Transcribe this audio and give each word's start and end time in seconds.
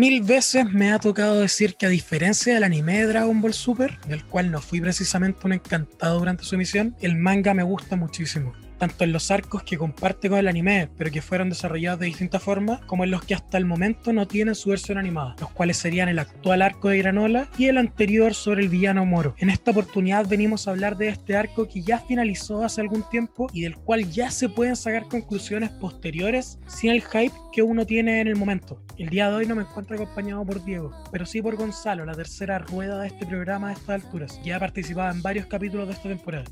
Mil 0.00 0.22
veces 0.22 0.64
me 0.72 0.92
ha 0.92 0.98
tocado 0.98 1.38
decir 1.38 1.76
que 1.76 1.84
a 1.84 1.90
diferencia 1.90 2.54
del 2.54 2.64
anime 2.64 3.00
de 3.00 3.06
Dragon 3.08 3.42
Ball 3.42 3.52
Super, 3.52 4.00
del 4.08 4.24
cual 4.24 4.50
no 4.50 4.62
fui 4.62 4.80
precisamente 4.80 5.40
un 5.44 5.52
encantado 5.52 6.18
durante 6.18 6.42
su 6.42 6.54
emisión, 6.54 6.96
el 7.02 7.16
manga 7.16 7.52
me 7.52 7.64
gusta 7.64 7.96
muchísimo 7.96 8.54
tanto 8.80 9.04
en 9.04 9.12
los 9.12 9.30
arcos 9.30 9.62
que 9.62 9.76
comparte 9.76 10.30
con 10.30 10.38
el 10.38 10.48
anime, 10.48 10.88
pero 10.96 11.10
que 11.10 11.20
fueron 11.20 11.50
desarrollados 11.50 12.00
de 12.00 12.06
distintas 12.06 12.42
formas, 12.42 12.80
como 12.86 13.04
en 13.04 13.10
los 13.10 13.22
que 13.22 13.34
hasta 13.34 13.58
el 13.58 13.66
momento 13.66 14.12
no 14.14 14.26
tienen 14.26 14.54
su 14.54 14.70
versión 14.70 14.96
animada, 14.96 15.36
los 15.38 15.50
cuales 15.50 15.76
serían 15.76 16.08
el 16.08 16.18
actual 16.18 16.62
arco 16.62 16.88
de 16.88 16.98
Granola 16.98 17.46
y 17.58 17.66
el 17.66 17.76
anterior 17.76 18.32
sobre 18.32 18.62
el 18.62 18.70
villano 18.70 19.04
Moro. 19.04 19.34
En 19.36 19.50
esta 19.50 19.72
oportunidad 19.72 20.26
venimos 20.26 20.66
a 20.66 20.70
hablar 20.70 20.96
de 20.96 21.08
este 21.08 21.36
arco 21.36 21.68
que 21.68 21.82
ya 21.82 21.98
finalizó 21.98 22.64
hace 22.64 22.80
algún 22.80 23.04
tiempo 23.10 23.48
y 23.52 23.60
del 23.60 23.76
cual 23.76 24.10
ya 24.10 24.30
se 24.30 24.48
pueden 24.48 24.76
sacar 24.76 25.04
conclusiones 25.08 25.68
posteriores 25.70 26.58
sin 26.66 26.90
el 26.90 27.02
hype 27.02 27.34
que 27.52 27.62
uno 27.62 27.84
tiene 27.84 28.22
en 28.22 28.28
el 28.28 28.36
momento. 28.36 28.82
El 28.96 29.10
día 29.10 29.28
de 29.28 29.36
hoy 29.36 29.46
no 29.46 29.56
me 29.56 29.62
encuentro 29.62 29.94
acompañado 29.94 30.42
por 30.46 30.64
Diego, 30.64 30.90
pero 31.12 31.26
sí 31.26 31.42
por 31.42 31.56
Gonzalo, 31.56 32.06
la 32.06 32.14
tercera 32.14 32.58
rueda 32.58 32.98
de 33.00 33.08
este 33.08 33.26
programa 33.26 33.68
a 33.68 33.72
estas 33.72 34.02
alturas. 34.02 34.40
Ya 34.42 34.56
ha 34.56 34.60
participado 34.60 35.12
en 35.12 35.20
varios 35.20 35.46
capítulos 35.46 35.86
de 35.86 35.92
esta 35.92 36.08
temporada. 36.08 36.44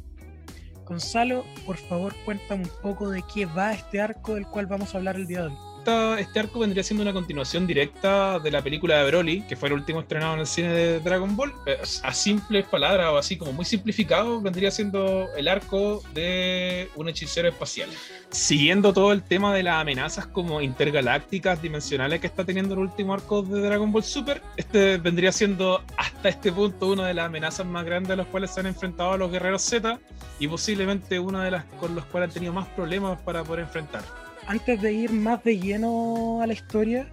Gonzalo, 0.89 1.45
por 1.67 1.77
favor, 1.77 2.15
cuéntame 2.25 2.65
un 2.65 2.71
poco 2.81 3.11
de 3.11 3.23
qué 3.35 3.45
va 3.45 3.75
este 3.75 4.01
arco 4.01 4.35
del 4.35 4.47
cual 4.47 4.67
vamos 4.67 4.95
a 4.95 4.99
hablar 4.99 5.17
el 5.17 5.27
día 5.27 5.43
de 5.43 5.49
hoy 5.49 5.68
este 5.89 6.41
arco 6.41 6.59
vendría 6.59 6.83
siendo 6.83 7.03
una 7.03 7.13
continuación 7.13 7.67
directa 7.67 8.39
de 8.39 8.51
la 8.51 8.63
película 8.63 8.99
de 8.99 9.11
Broly, 9.11 9.43
que 9.43 9.57
fue 9.57 9.69
el 9.69 9.75
último 9.75 10.01
estrenado 10.01 10.35
en 10.35 10.41
el 10.41 10.47
cine 10.47 10.69
de 10.69 11.01
Dragon 11.01 11.35
Ball. 11.37 11.53
Eh, 11.67 11.79
a 12.03 12.13
simples 12.13 12.67
palabras 12.67 13.09
o 13.13 13.19
así 13.19 13.37
como 13.37 13.53
muy 13.53 13.65
simplificado, 13.65 14.41
vendría 14.41 14.71
siendo 14.71 15.29
el 15.37 15.49
arco 15.49 16.03
de 16.15 16.91
un 16.95 17.09
hechicero 17.09 17.49
espacial. 17.49 17.89
Siguiendo 18.31 18.93
todo 18.93 19.13
el 19.13 19.23
tema 19.23 19.55
de 19.55 19.63
las 19.63 19.81
amenazas 19.81 20.27
como 20.27 20.61
intergalácticas, 20.61 21.63
dimensionales 21.63 22.21
que 22.21 22.27
está 22.27 22.45
teniendo 22.45 22.75
el 22.75 22.81
último 22.81 23.15
arco 23.15 23.43
de 23.43 23.61
Dragon 23.61 23.91
Ball 23.91 24.05
Super, 24.05 24.43
este 24.57 24.99
vendría 24.99 25.33
siendo 25.33 25.83
hasta 25.97 26.29
este 26.29 26.53
punto 26.53 26.89
una 26.89 27.07
de 27.07 27.15
las 27.15 27.27
amenazas 27.27 27.67
más 27.67 27.85
grandes 27.85 28.13
a 28.13 28.17
las 28.17 28.27
cuales 28.27 28.51
se 28.51 28.61
han 28.61 28.67
enfrentado 28.67 29.17
los 29.17 29.31
guerreros 29.31 29.63
Z 29.63 29.99
y 30.39 30.49
posiblemente 30.49 31.19
una 31.19 31.45
de 31.45 31.51
las 31.53 31.65
con 31.81 31.97
las 31.97 32.05
cuales 32.07 32.29
han 32.29 32.35
tenido 32.35 32.53
más 32.53 32.69
problemas 32.69 33.19
para 33.21 33.43
poder 33.43 33.65
enfrentar 33.65 34.03
antes 34.49 34.81
de 34.81 34.93
ir 34.93 35.13
más 35.13 35.45
de 35.45 35.59
lleno 35.59 36.41
a 36.43 36.47
la 36.47 36.55
historia, 36.55 37.13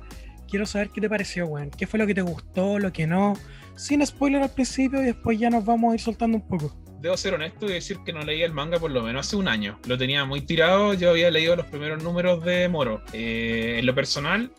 quiero 0.49 0.65
saber 0.65 0.89
qué 0.89 1.01
te 1.01 1.09
pareció, 1.09 1.45
weón. 1.45 1.69
¿Qué 1.69 1.85
fue 1.85 1.99
lo 1.99 2.07
que 2.07 2.15
te 2.15 2.21
gustó, 2.21 2.79
lo 2.79 2.93
que 2.93 3.05
no? 3.05 3.33
Sin 3.75 4.05
spoiler 4.05 4.41
al 4.41 4.51
principio 4.51 5.01
y 5.01 5.07
después 5.07 5.37
ya 5.37 5.49
nos 5.49 5.65
vamos 5.65 5.91
a 5.91 5.95
ir 5.95 6.01
soltando 6.01 6.37
un 6.37 6.47
poco. 6.47 6.73
Debo 7.01 7.17
ser 7.17 7.33
honesto 7.33 7.65
y 7.65 7.73
decir 7.73 7.97
que 8.05 8.13
no 8.13 8.21
leía 8.21 8.45
el 8.45 8.53
manga 8.53 8.79
por 8.79 8.89
lo 8.89 9.03
menos 9.03 9.27
hace 9.27 9.35
un 9.35 9.49
año. 9.49 9.79
Lo 9.85 9.97
tenía 9.97 10.23
muy 10.23 10.41
tirado, 10.41 10.93
yo 10.93 11.09
había 11.09 11.29
leído 11.29 11.57
los 11.57 11.65
primeros 11.65 12.01
números 12.01 12.43
de 12.45 12.69
Moro. 12.69 13.01
Eh, 13.11 13.75
en 13.79 13.85
lo 13.85 13.93
personal, 13.93 14.53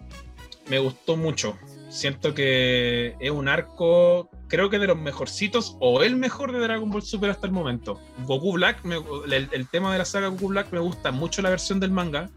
me 0.69 0.79
gustó 0.79 1.17
mucho. 1.17 1.57
Siento 1.89 2.35
que 2.35 3.17
es 3.21 3.31
un 3.31 3.49
arco, 3.49 4.29
creo 4.49 4.69
que 4.69 4.79
de 4.79 4.87
los 4.87 4.99
mejorcitos, 4.99 5.79
o 5.81 6.03
el 6.03 6.15
mejor 6.17 6.53
de 6.53 6.59
Dragon 6.59 6.91
Ball 6.91 7.03
Super 7.03 7.31
hasta 7.31 7.47
el 7.47 7.55
momento. 7.55 7.99
Goku 8.27 8.53
Black, 8.53 8.85
el, 8.85 9.49
el 9.51 9.69
tema 9.69 9.93
de 9.93 9.99
la 9.99 10.05
saga 10.05 10.29
Goku 10.29 10.49
Black 10.49 10.71
me 10.73 10.79
gusta 10.79 11.11
mucho 11.11 11.41
la 11.41 11.49
versión 11.49 11.81
del 11.81 11.91
manga 11.91 12.29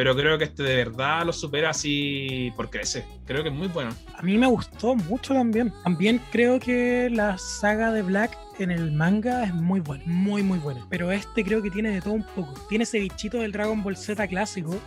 pero 0.00 0.16
creo 0.16 0.38
que 0.38 0.44
este 0.44 0.62
de 0.62 0.76
verdad 0.76 1.26
lo 1.26 1.32
supera 1.34 1.68
así 1.68 2.50
por 2.56 2.70
crecer. 2.70 3.04
Creo 3.26 3.42
que 3.42 3.50
es 3.50 3.54
muy 3.54 3.68
bueno. 3.68 3.90
A 4.16 4.22
mí 4.22 4.38
me 4.38 4.46
gustó 4.46 4.94
mucho 4.94 5.34
también. 5.34 5.74
También 5.84 6.22
creo 6.32 6.58
que 6.58 7.10
la 7.10 7.36
saga 7.36 7.92
de 7.92 8.00
Black 8.00 8.34
en 8.58 8.70
el 8.70 8.92
manga 8.92 9.44
es 9.44 9.52
muy 9.52 9.80
buena, 9.80 10.02
muy 10.06 10.42
muy 10.42 10.58
buena. 10.58 10.86
Pero 10.88 11.12
este 11.12 11.44
creo 11.44 11.60
que 11.60 11.70
tiene 11.70 11.90
de 11.90 12.00
todo 12.00 12.14
un 12.14 12.22
poco. 12.22 12.54
Tiene 12.70 12.84
ese 12.84 12.98
bichito 12.98 13.40
del 13.40 13.52
Dragon 13.52 13.82
Ball 13.82 13.94
Z 13.94 14.26
clásico, 14.26 14.80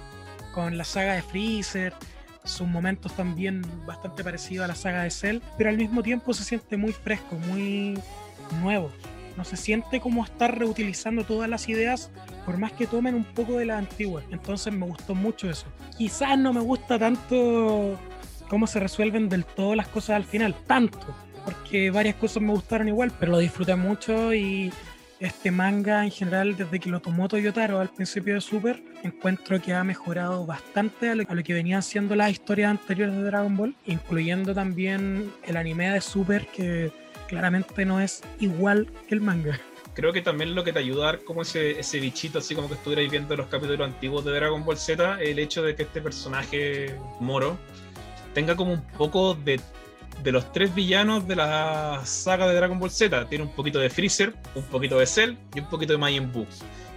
con 0.52 0.80
la 0.80 0.84
saga 0.84 1.14
de 1.14 1.22
Freezer, 1.22 1.94
sus 2.44 2.68
momentos 2.68 3.16
también 3.16 3.62
bastante 3.86 4.24
parecidos 4.24 4.66
a 4.66 4.70
la 4.70 4.76
saga 4.76 5.04
de 5.04 5.12
Cell, 5.12 5.42
pero 5.60 5.70
al 5.70 5.78
mismo 5.78 6.02
tiempo 6.02 6.34
se 6.34 6.44
siente 6.44 6.76
muy 6.76 6.92
fresco, 6.92 7.36
muy 7.36 8.00
nuevo 8.64 8.90
no 9.38 9.44
se 9.44 9.58
siente 9.58 10.00
como 10.00 10.24
estar 10.24 10.58
reutilizando 10.58 11.24
todas 11.24 11.50
las 11.50 11.68
ideas, 11.70 12.12
por 12.46 12.58
más 12.58 12.72
que 12.74 12.88
tomen 12.88 13.16
un 13.16 13.24
poco 13.24 13.58
de 13.58 13.66
las 13.66 13.80
antiguas. 13.80 14.24
Entonces 14.32 14.74
me 14.74 14.86
gustó 14.86 15.16
mucho 15.16 15.50
eso. 15.50 15.66
Quizás 15.98 16.38
no 16.38 16.54
me 16.54 16.62
gusta 16.62 17.00
tanto 17.00 17.98
cómo 18.48 18.68
se 18.68 18.80
resuelven 18.80 19.30
del 19.30 19.46
todo 19.46 19.76
las 19.76 19.88
cosas 19.88 20.18
al 20.18 20.26
final, 20.26 20.56
tanto, 20.68 21.00
porque 21.46 21.92
varias 21.92 22.16
cosas 22.16 22.44
me 22.44 22.52
gustaron 22.52 22.88
igual, 22.88 23.12
pero 23.20 23.34
lo 23.34 23.38
disfruté 23.40 23.76
mucho 23.76 24.34
y 24.34 24.72
este 25.20 25.52
manga 25.52 26.04
en 26.04 26.12
general, 26.12 26.58
desde 26.58 26.80
que 26.80 26.90
lo 26.90 27.00
tomó 27.00 27.30
Toyotaro 27.30 27.80
al 27.80 27.90
principio 27.90 28.34
de 28.34 28.42
Super, 28.42 28.84
encuentro 29.04 29.62
que 29.62 29.74
ha 29.74 29.84
mejorado 29.84 30.46
bastante 30.46 31.10
a 31.10 31.16
lo, 31.16 31.24
a 31.28 31.34
lo, 31.34 31.44
que 31.44 31.54
venían 31.54 31.82
siendo 31.82 32.16
las 32.16 32.32
historias 32.32 32.72
anteriores 32.72 33.16
de 33.16 33.24
Dragon 33.24 33.56
Ball, 33.56 33.76
incluyendo 33.86 34.54
también 34.54 35.32
el 35.46 35.56
anime 35.56 35.90
de 35.92 36.02
Super 36.02 36.46
que 36.48 36.92
claramente 37.28 37.86
no 37.86 38.00
es 38.00 38.22
igual 38.40 38.88
que 39.08 39.16
el 39.16 39.22
manga. 39.22 39.60
Creo 39.94 40.12
que 40.12 40.22
también 40.22 40.56
lo 40.56 40.64
que 40.64 40.74
te 40.74 40.80
ayuda 40.80 41.04
a 41.04 41.06
dar 41.14 41.24
como 41.24 41.44
ese, 41.44 41.80
ese 41.80 42.00
bichito, 42.00 42.40
así 42.40 42.56
como 42.56 42.68
que 42.68 42.74
estuvierais 42.74 43.12
viendo 43.12 43.36
los 43.36 43.48
capítulos 43.48 43.88
antiguos 43.88 44.26
de 44.26 44.32
Dragon 44.32 44.64
Ball 44.64 44.78
Z, 44.78 45.22
el 45.22 45.38
hecho 45.38 45.62
de 45.62 45.76
que 45.76 45.84
este 45.84 46.02
personaje 46.02 46.96
Moro 47.20 47.60
tenga 48.34 48.56
como 48.56 48.74
un 48.74 48.82
poco 48.98 49.36
de, 49.36 49.60
de 50.22 50.32
los 50.32 50.52
tres 50.52 50.74
villanos 50.74 51.28
de 51.28 51.36
la 51.36 52.02
saga 52.06 52.48
de 52.48 52.56
Dragon 52.56 52.80
Ball 52.80 52.92
Z. 52.92 53.28
Tiene 53.30 53.46
un 53.46 53.52
poquito 53.52 53.80
de 53.80 53.90
Freezer, 53.90 54.34
un 54.56 54.64
poquito 54.64 55.00
de 55.00 55.06
Cell 55.06 55.36
y 55.56 55.60
un 55.60 55.70
poquito 55.70 55.94
de 55.94 56.00
Majin 56.00 56.32
Buu. 56.32 56.46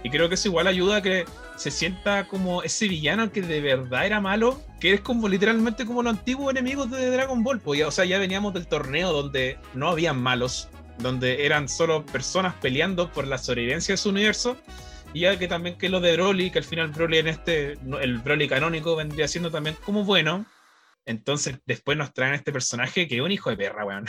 Y 0.03 0.09
creo 0.09 0.29
que 0.29 0.35
eso 0.35 0.47
igual 0.47 0.67
ayuda 0.67 0.97
a 0.97 1.01
que 1.01 1.25
se 1.55 1.71
sienta 1.71 2.27
como 2.27 2.63
ese 2.63 2.87
villano 2.87 3.31
que 3.31 3.41
de 3.41 3.61
verdad 3.61 4.05
era 4.05 4.21
malo, 4.21 4.61
que 4.79 4.93
es 4.93 5.01
como 5.01 5.27
literalmente 5.27 5.85
como 5.85 6.03
los 6.03 6.13
antiguos 6.13 6.51
enemigos 6.51 6.89
de 6.91 7.09
Dragon 7.09 7.43
Ball. 7.43 7.59
Pues 7.59 7.83
o 7.83 7.91
sea, 7.91 8.05
ya 8.05 8.19
veníamos 8.19 8.53
del 8.53 8.67
torneo 8.67 9.11
donde 9.11 9.57
no 9.73 9.89
habían 9.89 10.21
malos, 10.21 10.69
donde 10.99 11.45
eran 11.45 11.67
solo 11.67 12.05
personas 12.05 12.53
peleando 12.61 13.11
por 13.11 13.27
la 13.27 13.37
sobrevivencia 13.37 13.93
de 13.93 13.97
su 13.97 14.09
universo. 14.09 14.55
Y 15.13 15.21
ya 15.21 15.37
que 15.39 15.47
también 15.47 15.77
que 15.77 15.89
lo 15.89 15.99
de 15.99 16.13
Broly, 16.13 16.51
que 16.51 16.59
al 16.59 16.65
final 16.65 16.89
Broly 16.89 17.17
en 17.17 17.27
este, 17.27 17.73
el 18.01 18.19
Broly 18.19 18.47
canónico 18.47 18.95
vendría 18.95 19.27
siendo 19.27 19.49
también 19.49 19.75
como 19.83 20.03
bueno. 20.03 20.45
Entonces 21.07 21.57
después 21.65 21.97
nos 21.97 22.13
traen 22.13 22.33
este 22.33 22.51
personaje 22.51 23.07
que 23.07 23.15
es 23.15 23.21
un 23.21 23.31
hijo 23.31 23.49
de 23.49 23.55
perra, 23.55 23.85
weón. 23.85 24.05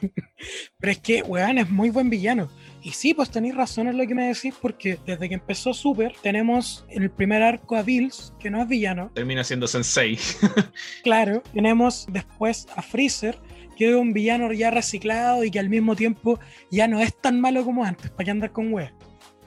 Pero 0.78 0.92
es 0.92 0.98
que, 0.98 1.22
weón, 1.22 1.58
es 1.58 1.70
muy 1.70 1.90
buen 1.90 2.10
villano. 2.10 2.50
Y 2.82 2.90
sí, 2.90 3.14
pues 3.14 3.30
tenéis 3.30 3.54
razón 3.54 3.86
en 3.86 3.96
lo 3.96 4.06
que 4.06 4.14
me 4.16 4.26
decís, 4.26 4.52
porque 4.60 4.98
desde 5.06 5.28
que 5.28 5.34
empezó 5.34 5.72
Super, 5.72 6.12
tenemos 6.22 6.84
en 6.90 7.04
el 7.04 7.10
primer 7.10 7.42
arco 7.42 7.76
a 7.76 7.82
Bills, 7.82 8.34
que 8.38 8.50
no 8.50 8.60
es 8.60 8.68
villano. 8.68 9.10
Termina 9.14 9.44
siendo 9.44 9.68
Sensei. 9.68 10.18
claro, 11.04 11.40
tenemos 11.54 12.04
después 12.10 12.66
a 12.74 12.82
Freezer, 12.82 13.38
que 13.76 13.90
es 13.90 13.94
un 13.94 14.12
villano 14.12 14.52
ya 14.52 14.72
reciclado 14.72 15.44
y 15.44 15.52
que 15.52 15.60
al 15.60 15.70
mismo 15.70 15.94
tiempo 15.94 16.40
ya 16.70 16.88
no 16.88 17.00
es 17.00 17.16
tan 17.16 17.40
malo 17.40 17.64
como 17.64 17.84
antes, 17.84 18.10
para 18.10 18.24
que 18.24 18.30
andar 18.32 18.52
con 18.52 18.72
wea. 18.72 18.92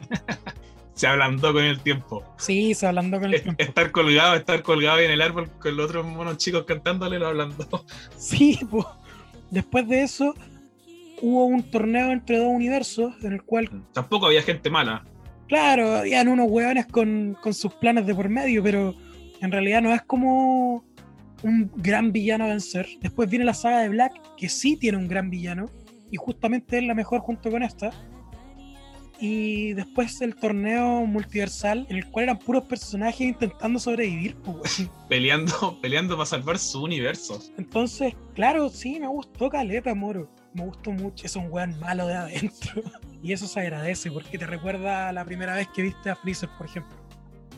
se 0.98 1.06
ablandó 1.06 1.54
con 1.54 1.64
el 1.64 1.80
tiempo. 1.80 2.24
Sí, 2.38 2.74
se 2.74 2.88
ablandó 2.88 3.20
con 3.20 3.32
el 3.32 3.42
tiempo. 3.42 3.64
Estar 3.64 3.92
colgado, 3.92 4.36
estar 4.36 4.64
colgado 4.64 5.00
en 5.00 5.12
el 5.12 5.22
árbol 5.22 5.50
con 5.60 5.78
los 5.78 5.86
otros 5.86 6.06
monos 6.06 6.38
chicos 6.38 6.66
cantándole 6.66 7.20
lo 7.20 7.28
ablandó. 7.28 7.86
Sí, 8.18 8.60
pues. 8.70 8.86
Después 9.52 9.88
de 9.88 10.02
eso, 10.02 10.34
hubo 11.22 11.46
un 11.46 11.64
torneo 11.70 12.12
entre 12.12 12.40
dos 12.40 12.48
universos 12.48 13.14
en 13.24 13.34
el 13.34 13.44
cual... 13.44 13.70
Tampoco 13.94 14.26
había 14.26 14.42
gente 14.42 14.70
mala. 14.70 15.06
Claro, 15.48 15.98
habían 15.98 16.28
unos 16.28 16.48
hueones 16.50 16.88
con, 16.88 17.38
con 17.42 17.54
sus 17.54 17.74
planes 17.76 18.06
de 18.08 18.16
por 18.16 18.28
medio, 18.28 18.62
pero 18.64 18.94
en 19.40 19.52
realidad 19.52 19.82
no 19.82 19.94
es 19.94 20.02
como 20.02 20.84
un 21.44 21.72
gran 21.76 22.12
villano 22.12 22.46
a 22.46 22.48
vencer. 22.48 22.88
Después 23.02 23.30
viene 23.30 23.46
la 23.46 23.54
saga 23.54 23.82
de 23.82 23.90
Black, 23.90 24.14
que 24.36 24.50
sí 24.50 24.76
tiene 24.76 24.98
un 24.98 25.08
gran 25.08 25.30
villano, 25.30 25.70
y 26.10 26.18
justamente 26.18 26.80
es 26.80 26.84
la 26.84 26.96
mejor 26.96 27.22
junto 27.22 27.52
con 27.52 27.62
esta. 27.62 27.92
Y 29.20 29.74
después 29.74 30.22
el 30.22 30.36
torneo 30.36 31.06
multiversal, 31.06 31.88
en 31.90 31.98
el 31.98 32.06
cual 32.08 32.24
eran 32.24 32.40
puros 32.40 32.66
personajes 32.66 33.22
intentando 33.22 33.80
sobrevivir, 33.80 34.36
pues, 34.36 34.88
peleando, 35.10 35.80
peleando 35.82 36.16
para 36.16 36.28
salvar 36.28 36.60
su 36.60 36.84
universo. 36.84 37.40
Entonces, 37.58 38.14
claro, 38.36 38.70
sí, 38.70 39.00
me 39.00 39.08
gustó 39.08 39.50
Caleta, 39.50 39.96
Moro 39.96 40.30
me 40.58 40.66
gustó 40.66 40.92
mucho. 40.92 41.26
Es 41.26 41.36
un 41.36 41.48
weón 41.50 41.80
malo 41.80 42.08
de 42.08 42.16
adentro. 42.16 42.82
y 43.24 43.32
eso 43.32 43.48
se 43.48 43.60
agradece 43.60 44.12
porque 44.12 44.38
te 44.38 44.46
recuerda 44.46 45.12
la 45.14 45.24
primera 45.24 45.56
vez 45.56 45.68
que 45.74 45.84
viste 45.84 46.10
a 46.10 46.16
Freezer, 46.16 46.50
por 46.58 46.68
ejemplo. 46.68 46.96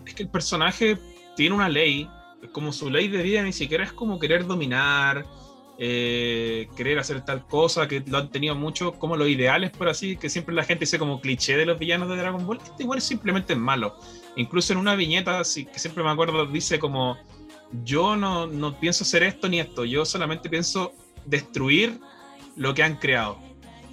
Es 0.05 0.13
que 0.13 0.23
el 0.23 0.29
personaje 0.29 0.97
tiene 1.35 1.55
una 1.55 1.69
ley. 1.69 2.07
Como 2.53 2.71
su 2.71 2.89
ley 2.89 3.09
de 3.09 3.21
vida 3.21 3.43
ni 3.43 3.51
siquiera 3.51 3.83
es 3.83 3.91
como 3.91 4.17
querer 4.17 4.45
dominar, 4.45 5.25
eh, 5.81 6.67
querer 6.75 6.99
hacer 6.99 7.23
tal 7.23 7.47
cosa, 7.47 7.87
que 7.87 8.03
lo 8.05 8.17
han 8.17 8.29
tenido 8.29 8.53
mucho 8.53 8.91
como 8.91 9.15
los 9.15 9.29
ideales, 9.29 9.71
por 9.71 9.87
así, 9.87 10.17
que 10.17 10.29
siempre 10.29 10.53
la 10.53 10.65
gente 10.65 10.81
dice 10.81 10.99
como 10.99 11.21
cliché 11.21 11.55
de 11.55 11.65
los 11.65 11.79
villanos 11.79 12.09
de 12.09 12.17
Dragon 12.17 12.45
Ball. 12.45 12.59
Este 12.61 12.83
igual 12.83 12.97
es 12.97 13.05
simplemente 13.05 13.55
malo. 13.55 13.95
Incluso 14.35 14.73
en 14.73 14.79
una 14.79 14.95
viñeta, 14.95 15.39
así, 15.39 15.65
que 15.65 15.79
siempre 15.79 16.03
me 16.03 16.09
acuerdo, 16.09 16.45
dice 16.45 16.79
como, 16.79 17.17
yo 17.85 18.17
no, 18.17 18.45
no 18.45 18.77
pienso 18.77 19.05
hacer 19.05 19.23
esto 19.23 19.47
ni 19.47 19.61
esto, 19.61 19.85
yo 19.85 20.03
solamente 20.03 20.49
pienso 20.49 20.91
destruir 21.25 21.97
lo 22.57 22.73
que 22.73 22.83
han 22.83 22.97
creado. 22.97 23.48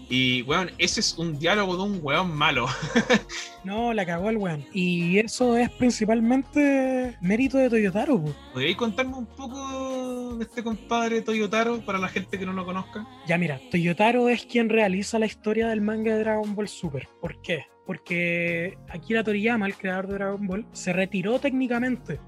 Y, 0.09 0.43
weón, 0.43 0.71
ese 0.79 1.01
es 1.01 1.19
un 1.19 1.39
diálogo 1.39 1.77
de 1.77 1.83
un 1.83 1.99
weón 2.03 2.35
malo. 2.35 2.67
no, 3.65 3.93
la 3.93 4.07
cagó 4.07 4.31
el 4.31 4.37
weón. 4.37 4.65
Y 4.73 5.19
eso 5.19 5.57
es 5.57 5.71
principalmente 5.71 7.17
mérito 7.21 7.59
de 7.59 7.69
Toyotaro. 7.69 8.25
¿Podríais 8.53 8.77
contarme 8.77 9.15
un 9.15 9.27
poco 9.27 10.37
de 10.37 10.45
este 10.45 10.63
compadre 10.63 11.23
Toyotaro 11.23 11.81
para 11.81 11.99
la 11.99 12.09
gente 12.09 12.39
que 12.39 12.47
no 12.47 12.53
lo 12.53 12.65
conozca? 12.65 13.07
Ya, 13.27 13.37
mira, 13.37 13.61
Toyotaro 13.71 14.29
es 14.29 14.47
quien 14.47 14.69
realiza 14.69 15.19
la 15.19 15.27
historia 15.27 15.69
del 15.69 15.81
manga 15.81 16.15
de 16.15 16.21
Dragon 16.21 16.55
Ball 16.55 16.69
Super. 16.69 17.09
¿Por 17.21 17.41
qué? 17.43 17.65
Porque 17.85 18.79
Akira 18.89 19.25
Toriyama, 19.25 19.67
el 19.67 19.77
creador 19.77 20.07
de 20.07 20.15
Dragon 20.15 20.47
Ball, 20.47 20.67
se 20.73 20.93
retiró 20.93 21.39
técnicamente 21.39 22.21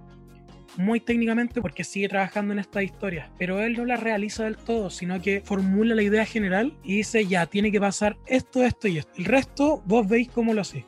muy 0.78 1.00
técnicamente 1.00 1.60
porque 1.60 1.82
sigue 1.82 2.08
trabajando 2.08 2.52
en 2.52 2.60
estas 2.60 2.84
historias, 2.84 3.28
pero 3.36 3.60
él 3.60 3.74
no 3.74 3.84
las 3.84 4.00
realiza 4.00 4.44
del 4.44 4.56
todo, 4.56 4.90
sino 4.90 5.20
que 5.20 5.42
formula 5.44 5.94
la 5.94 6.02
idea 6.02 6.24
general 6.24 6.72
y 6.84 6.98
dice, 6.98 7.26
ya, 7.26 7.46
tiene 7.46 7.72
que 7.72 7.80
pasar 7.80 8.16
esto, 8.26 8.64
esto 8.64 8.86
y 8.86 8.98
esto. 8.98 9.12
El 9.18 9.24
resto, 9.24 9.82
vos 9.86 10.08
veis 10.08 10.28
cómo 10.28 10.54
lo 10.54 10.60
hace. 10.60 10.86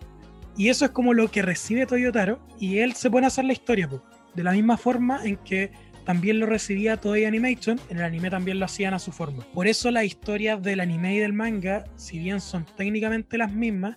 Y 0.56 0.68
eso 0.68 0.84
es 0.84 0.92
como 0.92 1.12
lo 1.12 1.28
que 1.30 1.42
recibe 1.42 1.86
Toyotaro 1.86 2.40
y 2.58 2.78
él 2.78 2.94
se 2.94 3.10
pone 3.10 3.26
a 3.26 3.28
hacer 3.28 3.44
la 3.44 3.52
historia, 3.52 3.88
de 4.34 4.44
la 4.44 4.52
misma 4.52 4.76
forma 4.76 5.24
en 5.24 5.36
que 5.38 5.72
también 6.04 6.38
lo 6.38 6.46
recibía 6.46 6.96
Toei 6.96 7.24
Animation, 7.24 7.80
en 7.88 7.98
el 7.98 8.04
anime 8.04 8.30
también 8.30 8.58
lo 8.58 8.66
hacían 8.66 8.94
a 8.94 8.98
su 8.98 9.10
forma. 9.10 9.44
Por 9.52 9.66
eso 9.66 9.90
las 9.90 10.04
historias 10.04 10.62
del 10.62 10.80
anime 10.80 11.16
y 11.16 11.18
del 11.18 11.32
manga, 11.32 11.84
si 11.96 12.18
bien 12.18 12.40
son 12.40 12.64
técnicamente 12.76 13.38
las 13.38 13.52
mismas, 13.52 13.96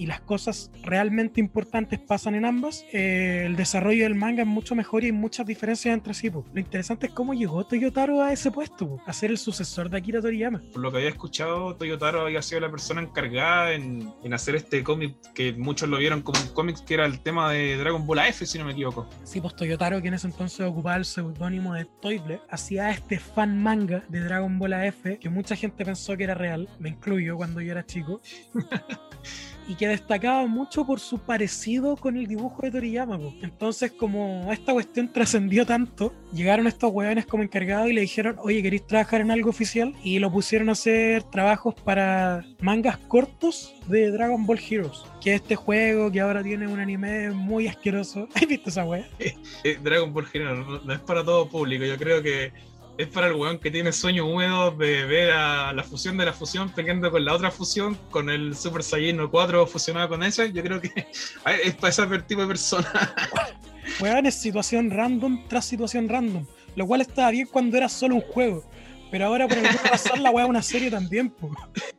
y 0.00 0.06
las 0.06 0.22
cosas 0.22 0.70
realmente 0.82 1.40
importantes 1.40 1.98
pasan 1.98 2.34
en 2.34 2.46
ambas, 2.46 2.86
eh, 2.90 3.42
el 3.44 3.54
desarrollo 3.54 4.04
del 4.04 4.14
manga 4.14 4.40
es 4.42 4.48
mucho 4.48 4.74
mejor 4.74 5.02
y 5.02 5.06
hay 5.06 5.12
muchas 5.12 5.46
diferencias 5.46 5.92
entre 5.92 6.14
sí. 6.14 6.30
Lo 6.30 6.58
interesante 6.58 7.08
es 7.08 7.12
cómo 7.12 7.34
llegó 7.34 7.66
Toyotaro 7.66 8.22
a 8.22 8.32
ese 8.32 8.50
puesto, 8.50 8.98
a 9.04 9.12
ser 9.12 9.30
el 9.30 9.36
sucesor 9.36 9.90
de 9.90 9.98
Akira 9.98 10.22
Toriyama. 10.22 10.62
Por 10.72 10.80
lo 10.80 10.90
que 10.90 10.98
había 10.98 11.10
escuchado, 11.10 11.76
Toyotaro 11.76 12.22
había 12.22 12.40
sido 12.40 12.62
la 12.62 12.70
persona 12.70 13.02
encargada 13.02 13.74
en, 13.74 14.10
en 14.24 14.32
hacer 14.32 14.54
este 14.54 14.82
cómic 14.82 15.16
que 15.34 15.52
muchos 15.52 15.86
lo 15.90 15.98
vieron 15.98 16.22
como 16.22 16.40
un 16.40 16.48
cómic 16.54 16.82
que 16.86 16.94
era 16.94 17.04
el 17.04 17.20
tema 17.20 17.52
de 17.52 17.76
Dragon 17.76 18.06
Ball 18.06 18.20
AF, 18.20 18.42
si 18.44 18.58
no 18.58 18.64
me 18.64 18.72
equivoco. 18.72 19.06
Sí, 19.24 19.42
pues 19.42 19.54
Toyotaro, 19.54 20.00
que 20.00 20.08
en 20.08 20.14
ese 20.14 20.28
entonces 20.28 20.60
ocupaba 20.60 20.96
el 20.96 21.04
seudónimo 21.04 21.74
de 21.74 21.84
Toible, 21.84 22.40
hacía 22.48 22.90
este 22.90 23.18
fan 23.18 23.62
manga 23.62 24.02
de 24.08 24.20
Dragon 24.20 24.58
Ball 24.58 24.72
AF 24.72 25.18
que 25.20 25.28
mucha 25.28 25.56
gente 25.56 25.84
pensó 25.84 26.16
que 26.16 26.24
era 26.24 26.34
real, 26.34 26.70
me 26.78 26.88
incluyo 26.88 27.36
cuando 27.36 27.60
yo 27.60 27.72
era 27.72 27.84
chico. 27.84 28.22
y 29.70 29.76
que 29.76 29.86
destacaba 29.86 30.44
mucho 30.48 30.84
por 30.84 30.98
su 30.98 31.20
parecido 31.20 31.94
con 31.96 32.16
el 32.16 32.26
dibujo 32.26 32.62
de 32.62 32.72
Toriyama. 32.72 33.20
Entonces, 33.40 33.92
como 33.92 34.50
esta 34.50 34.72
cuestión 34.72 35.12
trascendió 35.12 35.64
tanto, 35.64 36.12
llegaron 36.32 36.66
estos 36.66 36.90
hueones 36.92 37.24
como 37.24 37.44
encargados 37.44 37.88
y 37.88 37.92
le 37.92 38.00
dijeron, 38.00 38.34
oye, 38.40 38.64
¿queréis 38.64 38.84
trabajar 38.84 39.20
en 39.20 39.30
algo 39.30 39.48
oficial? 39.48 39.94
Y 40.02 40.18
lo 40.18 40.32
pusieron 40.32 40.70
a 40.70 40.72
hacer 40.72 41.22
trabajos 41.22 41.76
para 41.84 42.44
mangas 42.60 42.98
cortos 42.98 43.72
de 43.86 44.10
Dragon 44.10 44.44
Ball 44.44 44.58
Heroes, 44.58 45.04
que 45.20 45.34
es 45.34 45.40
este 45.40 45.54
juego 45.54 46.10
que 46.10 46.18
ahora 46.18 46.42
tiene 46.42 46.66
un 46.66 46.80
anime 46.80 47.30
muy 47.30 47.68
asqueroso. 47.68 48.28
¿Has 48.34 48.48
visto 48.48 48.70
esa 48.70 48.84
wea? 48.84 49.08
Eh, 49.20 49.78
Dragon 49.84 50.12
Ball 50.12 50.26
Heroes 50.32 50.84
no 50.84 50.92
es 50.92 51.00
para 51.00 51.22
todo 51.22 51.48
público, 51.48 51.84
yo 51.84 51.96
creo 51.96 52.20
que 52.20 52.52
es 53.00 53.08
para 53.08 53.28
el 53.28 53.32
weón 53.32 53.58
que 53.58 53.70
tiene 53.70 53.92
sueños 53.92 54.26
húmedos 54.28 54.76
de 54.76 55.06
ver 55.06 55.30
a 55.30 55.72
la 55.72 55.82
fusión 55.82 56.18
de 56.18 56.26
la 56.26 56.34
fusión 56.34 56.68
peleando 56.68 57.10
con 57.10 57.24
la 57.24 57.34
otra 57.34 57.50
fusión, 57.50 57.96
con 58.10 58.28
el 58.28 58.54
Super 58.54 58.82
Saiyan 58.82 59.26
4 59.26 59.66
fusionado 59.66 60.10
con 60.10 60.22
ese. 60.22 60.52
Yo 60.52 60.62
creo 60.62 60.82
que 60.82 60.92
es 61.64 61.74
para 61.76 61.88
ese 61.88 62.06
tipo 62.20 62.42
de 62.42 62.46
persona. 62.46 63.14
Weón, 64.00 64.26
es 64.26 64.34
situación 64.34 64.90
random 64.90 65.48
tras 65.48 65.64
situación 65.64 66.10
random. 66.10 66.44
Lo 66.76 66.86
cual 66.86 67.00
estaba 67.00 67.30
bien 67.30 67.48
cuando 67.50 67.78
era 67.78 67.88
solo 67.88 68.16
un 68.16 68.20
juego. 68.20 68.64
Pero 69.10 69.26
ahora 69.26 69.48
por 69.48 69.56
alguna 69.56 69.82
razón 69.90 70.22
la 70.22 70.30
weá 70.30 70.44
una 70.44 70.62
serie 70.62 70.90
también, 70.90 71.30
po. 71.30 71.50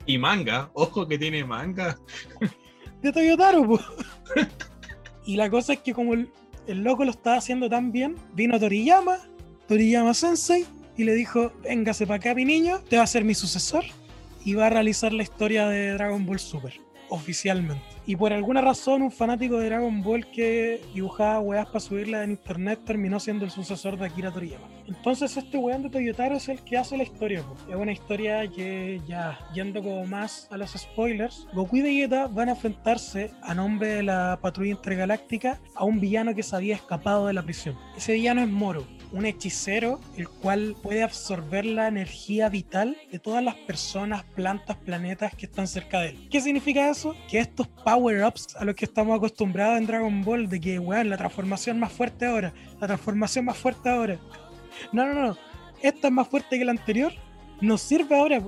Y 0.05 0.19
manga, 0.19 0.69
ojo 0.73 1.07
que 1.07 1.17
tiene 1.17 1.43
manga. 1.43 1.97
De 3.01 3.11
Toyotaro, 3.11 3.67
po. 3.67 3.79
Y 5.25 5.35
la 5.35 5.49
cosa 5.49 5.73
es 5.73 5.79
que 5.79 5.93
como 5.93 6.13
el, 6.13 6.29
el 6.67 6.83
loco 6.83 7.03
lo 7.05 7.11
estaba 7.11 7.37
haciendo 7.37 7.67
tan 7.69 7.91
bien, 7.91 8.15
vino 8.33 8.59
Toriyama, 8.59 9.17
Toriyama 9.67 10.13
Sensei, 10.13 10.65
y 10.97 11.03
le 11.03 11.13
dijo, 11.13 11.51
véngase 11.63 12.05
para 12.05 12.17
acá 12.17 12.35
mi 12.35 12.45
niño, 12.45 12.79
te 12.89 12.97
va 12.97 13.03
a 13.03 13.07
ser 13.07 13.23
mi 13.23 13.33
sucesor 13.33 13.83
y 14.43 14.53
va 14.53 14.67
a 14.67 14.69
realizar 14.69 15.13
la 15.13 15.23
historia 15.23 15.67
de 15.67 15.91
Dragon 15.91 16.25
Ball 16.25 16.39
Super, 16.39 16.73
oficialmente. 17.09 17.91
Y 18.07 18.15
por 18.15 18.33
alguna 18.33 18.61
razón 18.61 19.03
un 19.03 19.11
fanático 19.11 19.59
de 19.59 19.67
Dragon 19.67 20.01
Ball 20.01 20.25
que 20.31 20.81
dibujaba 20.93 21.39
weas 21.39 21.67
para 21.67 21.79
subirla 21.79 22.23
en 22.23 22.31
internet 22.31 22.79
terminó 22.83 23.19
siendo 23.19 23.45
el 23.45 23.51
sucesor 23.51 23.97
de 23.97 24.07
Akira 24.07 24.31
Toriyama. 24.31 24.67
Entonces 24.87 25.37
este 25.37 25.57
weón 25.57 25.83
de 25.83 25.89
Toyotaro 25.89 26.35
es 26.35 26.49
el 26.49 26.61
que 26.61 26.77
hace 26.77 26.97
la 26.97 27.03
historia. 27.03 27.43
Es 27.69 27.75
una 27.75 27.91
historia 27.91 28.47
que 28.49 28.99
ya 29.07 29.39
yendo 29.53 29.83
como 29.83 30.05
más 30.05 30.47
a 30.49 30.57
los 30.57 30.71
spoilers, 30.71 31.47
Goku 31.53 31.77
y 31.77 31.81
Vegeta 31.81 32.27
van 32.27 32.49
a 32.49 32.53
enfrentarse 32.53 33.31
a 33.43 33.53
nombre 33.53 33.89
de 33.89 34.03
la 34.03 34.39
patrulla 34.41 34.71
intergaláctica 34.71 35.59
a 35.75 35.85
un 35.85 35.99
villano 35.99 36.33
que 36.33 36.43
se 36.43 36.55
había 36.55 36.75
escapado 36.75 37.27
de 37.27 37.33
la 37.33 37.43
prisión. 37.43 37.77
Ese 37.95 38.13
villano 38.13 38.41
es 38.41 38.49
Moro, 38.49 38.87
un 39.11 39.25
hechicero 39.25 39.99
el 40.17 40.27
cual 40.29 40.75
puede 40.81 41.03
absorber 41.03 41.65
la 41.65 41.87
energía 41.87 42.49
vital 42.49 42.97
de 43.11 43.19
todas 43.19 43.43
las 43.43 43.55
personas, 43.55 44.23
plantas, 44.35 44.77
planetas 44.77 45.35
que 45.35 45.45
están 45.45 45.67
cerca 45.67 45.99
de 45.99 46.09
él. 46.09 46.27
¿Qué 46.29 46.41
significa 46.41 46.89
eso? 46.89 47.15
Que 47.29 47.39
estos 47.39 47.67
power-ups 47.67 48.55
a 48.55 48.65
los 48.65 48.75
que 48.75 48.85
estamos 48.85 49.17
acostumbrados 49.17 49.77
en 49.77 49.87
Dragon 49.87 50.23
Ball, 50.23 50.49
de 50.49 50.59
que, 50.59 50.79
weón, 50.79 51.09
la 51.09 51.17
transformación 51.17 51.79
más 51.79 51.91
fuerte 51.91 52.25
ahora, 52.25 52.53
la 52.79 52.87
transformación 52.87 53.45
más 53.45 53.57
fuerte 53.57 53.89
ahora. 53.89 54.19
No, 54.91 55.05
no, 55.05 55.13
no. 55.13 55.37
Esta 55.81 56.07
es 56.07 56.13
más 56.13 56.27
fuerte 56.27 56.57
que 56.57 56.65
la 56.65 56.71
anterior 56.71 57.13
nos 57.61 57.81
sirve 57.81 58.17
ahora. 58.17 58.41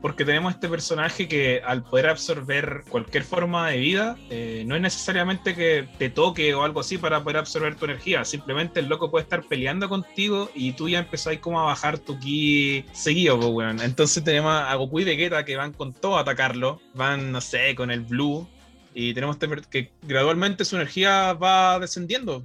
Porque 0.00 0.24
tenemos 0.24 0.54
este 0.54 0.68
personaje 0.68 1.28
que 1.28 1.60
al 1.64 1.82
poder 1.82 2.08
absorber 2.08 2.84
cualquier 2.88 3.24
forma 3.24 3.68
de 3.70 3.78
vida, 3.78 4.16
eh, 4.30 4.64
no 4.66 4.76
es 4.76 4.82
necesariamente 4.82 5.54
que 5.54 5.88
te 5.98 6.10
toque 6.10 6.54
o 6.54 6.62
algo 6.62 6.80
así 6.80 6.98
para 6.98 7.22
poder 7.22 7.38
absorber 7.38 7.74
tu 7.74 7.84
energía. 7.84 8.24
Simplemente 8.24 8.80
el 8.80 8.86
loco 8.86 9.10
puede 9.10 9.24
estar 9.24 9.42
peleando 9.44 9.88
contigo 9.88 10.50
y 10.54 10.72
tú 10.72 10.88
ya 10.88 11.00
empezáis 11.00 11.40
como 11.40 11.60
a 11.60 11.64
bajar 11.64 11.98
tu 11.98 12.18
ki 12.18 12.84
seguido, 12.92 13.36
weón. 13.36 13.80
Entonces 13.80 14.22
tenemos 14.24 14.52
a 14.52 14.74
Goku 14.74 15.00
y 15.00 15.04
Vegeta 15.04 15.44
que 15.44 15.56
van 15.56 15.72
con 15.72 15.92
todo 15.92 16.16
a 16.16 16.20
atacarlo. 16.20 16.80
Van, 16.94 17.32
no 17.32 17.40
sé, 17.40 17.74
con 17.74 17.90
el 17.90 18.00
Blue. 18.00 18.46
Y 18.94 19.14
tenemos 19.14 19.36
este 19.36 19.48
que 19.70 19.90
gradualmente 20.02 20.64
su 20.64 20.76
energía 20.76 21.32
va 21.32 21.78
descendiendo. 21.78 22.44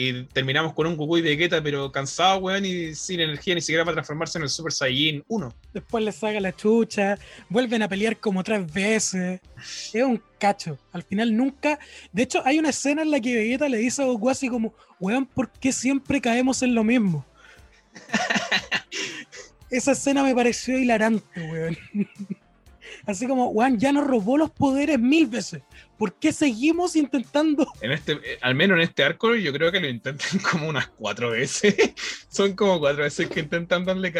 Y 0.00 0.22
terminamos 0.26 0.74
con 0.74 0.86
un 0.86 0.96
Goku 0.96 1.16
y 1.16 1.22
Vegeta, 1.22 1.60
pero 1.60 1.90
cansado, 1.90 2.38
weón, 2.38 2.64
y 2.64 2.94
sin 2.94 3.18
energía 3.18 3.56
ni 3.56 3.60
siquiera 3.60 3.84
para 3.84 3.96
transformarse 3.96 4.38
en 4.38 4.44
el 4.44 4.48
Super 4.48 4.72
Saiyan 4.72 5.24
1. 5.26 5.52
Después 5.74 6.04
le 6.04 6.12
saca 6.12 6.38
la 6.38 6.54
chucha, 6.54 7.18
vuelven 7.48 7.82
a 7.82 7.88
pelear 7.88 8.16
como 8.16 8.44
tres 8.44 8.72
veces. 8.72 9.40
Es 9.92 10.04
un 10.04 10.22
cacho. 10.38 10.78
Al 10.92 11.02
final 11.02 11.36
nunca. 11.36 11.80
De 12.12 12.22
hecho, 12.22 12.42
hay 12.44 12.60
una 12.60 12.68
escena 12.68 13.02
en 13.02 13.10
la 13.10 13.18
que 13.18 13.34
Vegeta 13.34 13.68
le 13.68 13.78
dice 13.78 14.02
a 14.02 14.04
Goku 14.04 14.30
así 14.30 14.48
como, 14.48 14.72
weón, 15.00 15.26
¿por 15.26 15.50
qué 15.50 15.72
siempre 15.72 16.20
caemos 16.20 16.62
en 16.62 16.76
lo 16.76 16.84
mismo? 16.84 17.26
Esa 19.68 19.90
escena 19.90 20.22
me 20.22 20.32
pareció 20.32 20.78
hilarante, 20.78 21.40
weón. 21.40 21.76
Así 23.04 23.26
como, 23.26 23.48
weón, 23.48 23.78
ya 23.78 23.90
nos 23.90 24.06
robó 24.06 24.38
los 24.38 24.50
poderes 24.50 24.98
mil 24.98 25.26
veces. 25.26 25.62
¿Por 25.98 26.14
qué 26.14 26.32
seguimos 26.32 26.96
intentando? 26.96 27.66
En 27.80 27.92
este, 27.92 28.12
eh, 28.12 28.38
al 28.40 28.54
menos 28.54 28.76
en 28.76 28.82
este 28.82 29.04
arco, 29.04 29.34
yo 29.34 29.52
creo 29.52 29.70
que 29.70 29.80
lo 29.80 29.88
intentan 29.88 30.40
como 30.50 30.68
unas 30.68 30.88
cuatro 30.88 31.30
veces. 31.30 31.74
Son 32.28 32.54
como 32.54 32.78
cuatro 32.78 33.02
veces 33.02 33.28
que 33.28 33.40
intentan 33.40 33.84
darle 33.84 34.12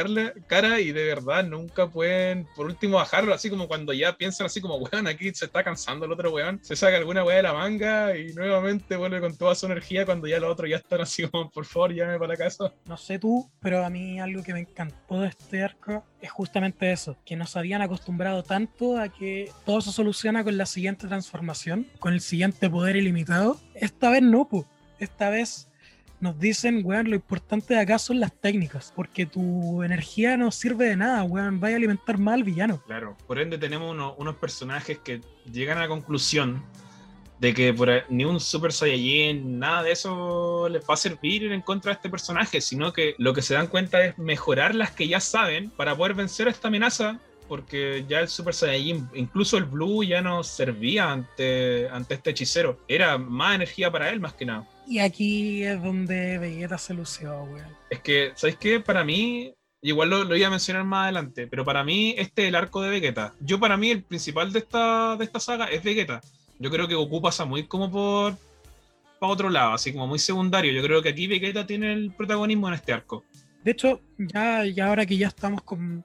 cara 0.47 0.80
y 0.80 0.92
de 0.92 1.04
verdad 1.04 1.44
nunca 1.44 1.88
pueden, 1.88 2.47
por 2.56 2.66
último, 2.66 2.97
bajarlo. 2.97 3.35
Así 3.35 3.50
como 3.50 3.68
cuando 3.68 3.92
ya 3.92 4.16
piensan 4.16 4.47
así 4.47 4.61
como, 4.61 4.76
weón, 4.76 5.06
aquí 5.06 5.32
se 5.35 5.47
está 5.47 5.62
cansando 5.62 6.06
el 6.06 6.12
otro 6.12 6.32
weón. 6.32 6.61
Se 6.62 6.76
saca 6.76 6.97
alguna 6.97 7.25
weá 7.25 7.37
de 7.37 7.42
la 7.42 7.52
manga 7.52 8.16
y 8.16 8.32
nuevamente 8.32 8.97
vuelve 8.97 9.20
con 9.20 9.37
toda 9.37 9.54
su 9.54 9.66
energía 9.66 10.06
cuando 10.06 10.26
ya 10.26 10.40
los 10.40 10.50
otros 10.50 10.70
ya 10.70 10.76
están 10.76 11.00
así 11.00 11.28
como, 11.28 11.50
por 11.50 11.64
favor, 11.64 11.92
llame 11.92 12.18
para 12.18 12.32
la 12.32 12.37
casa. 12.37 12.73
No 12.87 12.97
sé 12.97 13.18
tú, 13.18 13.50
pero 13.61 13.85
a 13.85 13.90
mí 13.90 14.20
algo 14.20 14.42
que 14.42 14.52
me 14.52 14.61
encantó 14.61 15.20
de 15.20 15.28
este 15.28 15.62
arco 15.62 16.04
es 16.20 16.30
justamente 16.30 16.90
eso, 16.90 17.16
que 17.25 17.37
nos 17.37 17.56
habían 17.56 17.82
acostumbrado 17.82 18.42
tanto 18.42 18.99
a 18.99 19.08
que 19.08 19.50
todo 19.64 19.80
se 19.80 19.92
soluciona 19.92 20.42
con 20.42 20.56
la 20.56 20.66
siguiente 20.66 21.06
transformación, 21.06 21.68
con 21.99 22.13
el 22.13 22.21
siguiente 22.21 22.69
poder 22.69 22.97
ilimitado. 22.97 23.61
Esta 23.75 24.11
vez 24.11 24.23
no. 24.23 24.49
Esta 24.99 25.31
vez 25.31 25.69
nos 26.21 26.39
dicen, 26.39 26.81
weón, 26.85 27.11
lo 27.11 27.17
importante 27.17 27.75
de 27.75 27.81
acá 27.81 27.99
son 27.99 28.21
las 28.21 28.33
técnicas, 28.33 28.93
porque 28.95 29.27
tu 29.27 29.83
energía 29.83 30.37
no 30.37 30.51
sirve 30.51 30.87
de 30.87 30.97
nada, 30.97 31.23
weón, 31.23 31.61
vaya 31.61 31.77
a 31.77 31.79
alimentar 31.79 32.19
mal 32.19 32.35
al 32.35 32.45
villano. 32.45 32.83
Claro, 32.87 33.17
por 33.27 33.39
ende 33.39 33.59
tenemos 33.59 33.97
unos 34.17 34.37
personajes 34.37 34.99
que 34.99 35.21
llegan 35.51 35.79
a 35.79 35.83
la 35.83 35.89
conclusión 35.89 36.63
de 37.39 37.55
que 37.55 37.73
por, 37.73 37.89
ni 38.09 38.25
un 38.25 38.41
Super 38.41 38.73
Saiyajin, 38.73 39.59
nada 39.59 39.85
de 39.85 39.93
eso 39.93 40.69
les 40.69 40.83
va 40.83 40.95
a 40.95 40.97
servir 40.97 41.53
en 41.53 41.63
contra 41.63 41.93
de 41.93 41.97
este 41.97 42.11
personaje, 42.11 42.61
sino 42.61 42.93
que 42.93 43.15
lo 43.19 43.33
que 43.33 43.43
se 43.43 43.55
dan 43.55 43.69
cuenta 43.69 44.05
es 44.05 44.19
mejorar 44.19 44.75
las 44.75 44.91
que 44.91 45.07
ya 45.07 45.21
saben 45.21 45.71
para 45.71 45.97
poder 45.97 46.15
vencer 46.15 46.49
a 46.49 46.51
esta 46.51 46.69
amenaza, 46.69 47.21
porque 47.49 48.05
ya 48.09 48.21
el 48.21 48.28
Super 48.28 48.55
Saiyajin, 48.55 49.09
incluso 49.14 49.57
el 49.57 49.64
Blue 49.64 50.05
ya 50.05 50.21
no 50.21 50.45
servía 50.45 51.11
ante, 51.11 51.88
ante 51.88 52.14
este 52.14 52.31
hechicero, 52.31 52.78
era 52.87 53.19
más 53.19 53.55
energía 53.55 53.90
para 53.90 54.11
él 54.11 54.21
más 54.21 54.35
que 54.35 54.45
nada. 54.45 54.69
Y 54.87 54.99
aquí 55.00 55.64
es 55.64 55.83
donde 55.83 56.38
Vegeta 56.38 56.78
se 56.78 56.95
lució, 56.95 57.43
weón. 57.45 57.76
Es 57.90 58.00
que, 58.00 58.33
¿sabes 58.35 58.57
qué? 58.57 58.81
Para 58.81 59.05
mí, 59.05 59.55
Igual 59.81 60.11
lo, 60.11 60.37
iba 60.37 60.49
a 60.49 60.50
mencionar 60.50 60.85
más 60.85 61.05
adelante, 61.05 61.47
pero 61.47 61.64
para 61.64 61.85
mí 61.85 62.14
este 62.19 62.43
es 62.43 62.49
el 62.49 62.57
arco 62.57 62.83
de 62.83 62.90
Vegeta. 62.90 63.33
Yo 63.40 63.61
para 63.61 63.76
mí 63.76 63.90
el 63.90 64.02
principal 64.02 64.52
de 64.52 64.59
esta, 64.59 65.17
de 65.17 65.25
esta 65.25 65.38
saga 65.38 65.67
es 65.67 65.85
Vegeta. 65.85 66.21
Yo 66.59 66.71
creo 66.71 66.88
que 66.88 66.97
Goku 66.97 67.23
pasa 67.23 67.45
muy 67.45 67.64
como 67.64 67.90
por 67.90 68.35
para 69.21 69.33
otro 69.33 69.50
lado, 69.50 69.75
así 69.75 69.93
como 69.93 70.07
muy 70.09 70.19
secundario. 70.19 70.73
Yo 70.73 70.83
creo 70.83 71.02
que 71.02 71.11
aquí 71.11 71.28
Vegeta 71.28 71.67
tiene 71.67 71.93
el 71.93 72.11
protagonismo 72.12 72.69
en 72.69 72.75
este 72.75 72.93
arco. 72.93 73.25
De 73.62 73.71
hecho, 73.71 74.00
ya, 74.19 74.64
ya 74.64 74.88
ahora 74.88 75.07
que 75.07 75.17
ya 75.17 75.28
estamos 75.28 75.62
con, 75.62 76.05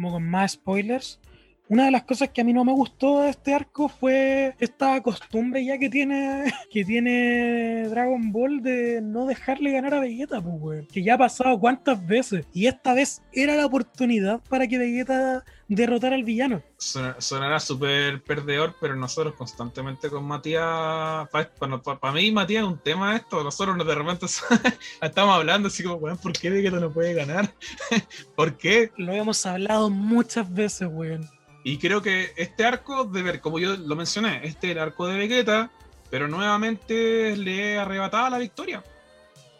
como 0.00 0.12
con 0.12 0.30
más 0.30 0.52
spoilers, 0.52 1.20
una 1.70 1.84
de 1.84 1.92
las 1.92 2.02
cosas 2.02 2.30
que 2.30 2.40
a 2.40 2.44
mí 2.44 2.52
no 2.52 2.64
me 2.64 2.72
gustó 2.72 3.20
de 3.20 3.30
este 3.30 3.54
arco 3.54 3.88
fue 3.88 4.56
esta 4.58 5.00
costumbre 5.02 5.64
ya 5.64 5.78
que 5.78 5.88
tiene, 5.88 6.52
que 6.70 6.84
tiene 6.84 7.88
Dragon 7.88 8.32
Ball 8.32 8.60
de 8.60 9.00
no 9.00 9.24
dejarle 9.24 9.70
ganar 9.70 9.94
a 9.94 10.00
Vegeta, 10.00 10.42
pues, 10.42 10.88
Que 10.88 11.04
ya 11.04 11.14
ha 11.14 11.18
pasado 11.18 11.58
cuántas 11.60 12.04
veces. 12.04 12.44
Y 12.52 12.66
esta 12.66 12.92
vez 12.92 13.22
era 13.32 13.54
la 13.54 13.66
oportunidad 13.66 14.40
para 14.48 14.66
que 14.66 14.78
Vegeta 14.78 15.44
derrotara 15.68 16.16
al 16.16 16.24
villano. 16.24 16.60
sonará 16.76 17.60
súper 17.60 18.20
perdedor, 18.24 18.74
pero 18.80 18.96
nosotros 18.96 19.34
constantemente 19.34 20.10
con 20.10 20.24
Matías, 20.24 21.28
para 21.30 22.12
mí 22.12 22.32
Matías 22.32 22.64
es 22.64 22.68
un 22.68 22.78
tema 22.78 23.14
esto, 23.14 23.44
nosotros 23.44 23.78
de 23.86 23.94
repente 23.94 24.26
estamos 25.00 25.36
hablando 25.36 25.68
así 25.68 25.84
como, 25.84 25.94
weón, 25.96 26.18
¿por 26.18 26.32
qué 26.32 26.50
Vegeta 26.50 26.80
no 26.80 26.90
puede 26.90 27.14
ganar? 27.14 27.54
¿Por 28.34 28.56
qué? 28.56 28.90
Lo 28.96 29.12
hemos 29.12 29.46
hablado 29.46 29.88
muchas 29.88 30.52
veces, 30.52 30.88
weón. 30.90 31.28
Y 31.62 31.78
creo 31.78 32.00
que 32.02 32.32
este 32.36 32.64
arco, 32.64 33.04
de 33.04 33.22
ver, 33.22 33.40
como 33.40 33.58
yo 33.58 33.76
lo 33.76 33.96
mencioné, 33.96 34.40
este 34.44 34.68
es 34.68 34.72
el 34.72 34.78
arco 34.78 35.06
de 35.06 35.18
Vegeta, 35.18 35.70
pero 36.10 36.26
nuevamente 36.26 37.36
le 37.36 37.78
arrebataba 37.78 38.30
la 38.30 38.38
victoria. 38.38 38.82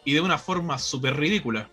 Y 0.03 0.13
de 0.13 0.21
una 0.21 0.37
forma 0.37 0.79
súper 0.79 1.15
ridícula. 1.15 1.69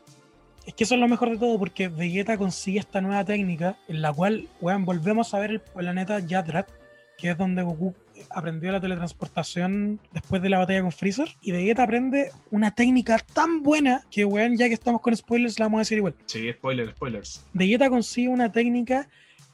Es 0.66 0.74
que 0.74 0.84
eso 0.84 0.94
es 0.94 1.00
lo 1.00 1.08
mejor 1.08 1.30
de 1.30 1.38
todo, 1.38 1.58
porque 1.58 1.88
Vegeta 1.88 2.36
consigue 2.36 2.78
esta 2.78 3.00
nueva 3.00 3.24
técnica 3.24 3.78
en 3.88 4.02
la 4.02 4.12
cual, 4.12 4.48
weón, 4.60 4.84
volvemos 4.84 5.32
a 5.32 5.38
ver 5.38 5.50
el 5.52 5.60
planeta 5.60 6.20
Yadrat, 6.20 6.68
que 7.16 7.30
es 7.30 7.38
donde 7.38 7.62
Goku 7.62 7.94
aprendió 8.30 8.70
la 8.70 8.80
teletransportación 8.80 9.98
después 10.12 10.42
de 10.42 10.50
la 10.50 10.58
batalla 10.58 10.82
con 10.82 10.92
Freezer. 10.92 11.28
Y 11.40 11.52
Vegeta 11.52 11.84
aprende 11.84 12.32
una 12.50 12.74
técnica 12.74 13.18
tan 13.18 13.62
buena 13.62 14.02
que, 14.10 14.26
weón, 14.26 14.58
ya 14.58 14.68
que 14.68 14.74
estamos 14.74 15.00
con 15.00 15.16
spoilers, 15.16 15.58
la 15.58 15.66
vamos 15.66 15.78
a 15.78 15.80
decir 15.80 15.98
igual. 15.98 16.14
Sí, 16.26 16.52
spoilers, 16.52 16.90
spoilers. 16.90 17.46
Vegeta 17.54 17.88
consigue 17.88 18.28
una 18.28 18.52
técnica 18.52 19.08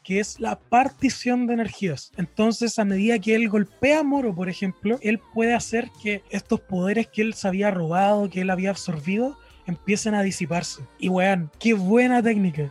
que 0.04 0.20
es 0.20 0.38
la 0.38 0.60
partición 0.60 1.46
de 1.46 1.54
energías. 1.54 2.12
Entonces, 2.16 2.78
a 2.78 2.84
medida 2.84 3.18
que 3.18 3.34
él 3.34 3.48
golpea 3.48 4.00
a 4.00 4.02
Moro, 4.04 4.34
por 4.34 4.48
ejemplo, 4.48 4.98
él 5.02 5.18
puede 5.32 5.54
hacer 5.54 5.90
que 6.02 6.22
estos 6.30 6.60
poderes 6.60 7.08
que 7.08 7.22
él 7.22 7.34
se 7.34 7.48
había 7.48 7.70
robado, 7.70 8.28
que 8.28 8.42
él 8.42 8.50
había 8.50 8.70
absorbido, 8.70 9.36
empiecen 9.66 10.14
a 10.14 10.22
disiparse. 10.22 10.82
Y 10.98 11.08
weón, 11.08 11.50
qué 11.58 11.72
buena 11.72 12.22
técnica. 12.22 12.70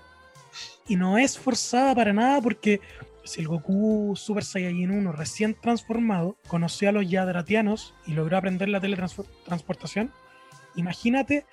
Y 0.87 0.95
no 0.95 1.17
es 1.17 1.37
forzada 1.37 1.95
para 1.95 2.13
nada 2.13 2.39
porque 2.39 2.79
si 3.23 3.41
el 3.41 3.47
Goku 3.47 4.13
Super 4.15 4.43
Saiyajin 4.43 4.91
1 4.91 5.11
recién 5.11 5.55
transformado 5.59 6.37
conoció 6.47 6.89
a 6.89 6.91
los 6.91 7.09
Yadratianos 7.09 7.95
y 8.05 8.13
logró 8.13 8.37
aprender 8.37 8.69
la 8.69 8.81
teletransportación, 8.81 10.11
imagínate, 10.75 11.45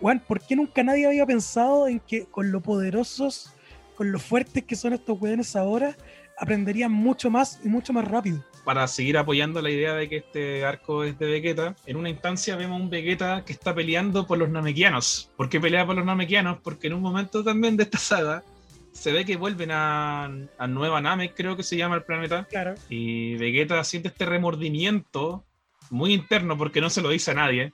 weón, 0.00 0.20
¿por 0.20 0.40
qué 0.40 0.54
nunca 0.54 0.84
nadie 0.84 1.06
había 1.06 1.26
pensado 1.26 1.88
en 1.88 1.98
que 1.98 2.26
con 2.26 2.52
lo 2.52 2.60
poderosos 2.60 3.52
con 3.98 4.12
lo 4.12 4.20
fuertes 4.20 4.62
que 4.62 4.76
son 4.76 4.92
estos 4.92 5.20
weones 5.20 5.56
ahora, 5.56 5.96
aprenderían 6.38 6.92
mucho 6.92 7.30
más 7.30 7.58
y 7.64 7.68
mucho 7.68 7.92
más 7.92 8.06
rápido. 8.06 8.44
Para 8.64 8.86
seguir 8.86 9.18
apoyando 9.18 9.60
la 9.60 9.70
idea 9.70 9.92
de 9.94 10.08
que 10.08 10.18
este 10.18 10.64
arco 10.64 11.02
es 11.02 11.18
de 11.18 11.26
Vegeta, 11.26 11.74
en 11.84 11.96
una 11.96 12.08
instancia 12.08 12.54
vemos 12.54 12.80
un 12.80 12.90
Vegeta 12.90 13.44
que 13.44 13.52
está 13.52 13.74
peleando 13.74 14.24
por 14.24 14.38
los 14.38 14.50
Namekianos. 14.50 15.32
¿Por 15.36 15.48
qué 15.48 15.58
pelea 15.58 15.84
por 15.84 15.96
los 15.96 16.04
Namekianos? 16.04 16.60
Porque 16.62 16.86
en 16.86 16.92
un 16.92 17.02
momento 17.02 17.42
también 17.42 17.76
de 17.76 17.82
esta 17.82 17.98
saga 17.98 18.44
se 18.92 19.10
ve 19.10 19.24
que 19.24 19.34
vuelven 19.34 19.72
a, 19.72 20.26
a 20.58 20.66
Nueva 20.68 21.00
Namek, 21.00 21.34
creo 21.34 21.56
que 21.56 21.64
se 21.64 21.76
llama 21.76 21.96
el 21.96 22.04
planeta. 22.04 22.46
Claro. 22.48 22.74
Y 22.88 23.34
Vegeta 23.34 23.82
siente 23.82 24.10
este 24.10 24.26
remordimiento 24.26 25.44
muy 25.90 26.14
interno 26.14 26.56
porque 26.56 26.80
no 26.80 26.88
se 26.88 27.02
lo 27.02 27.08
dice 27.08 27.32
a 27.32 27.34
nadie, 27.34 27.72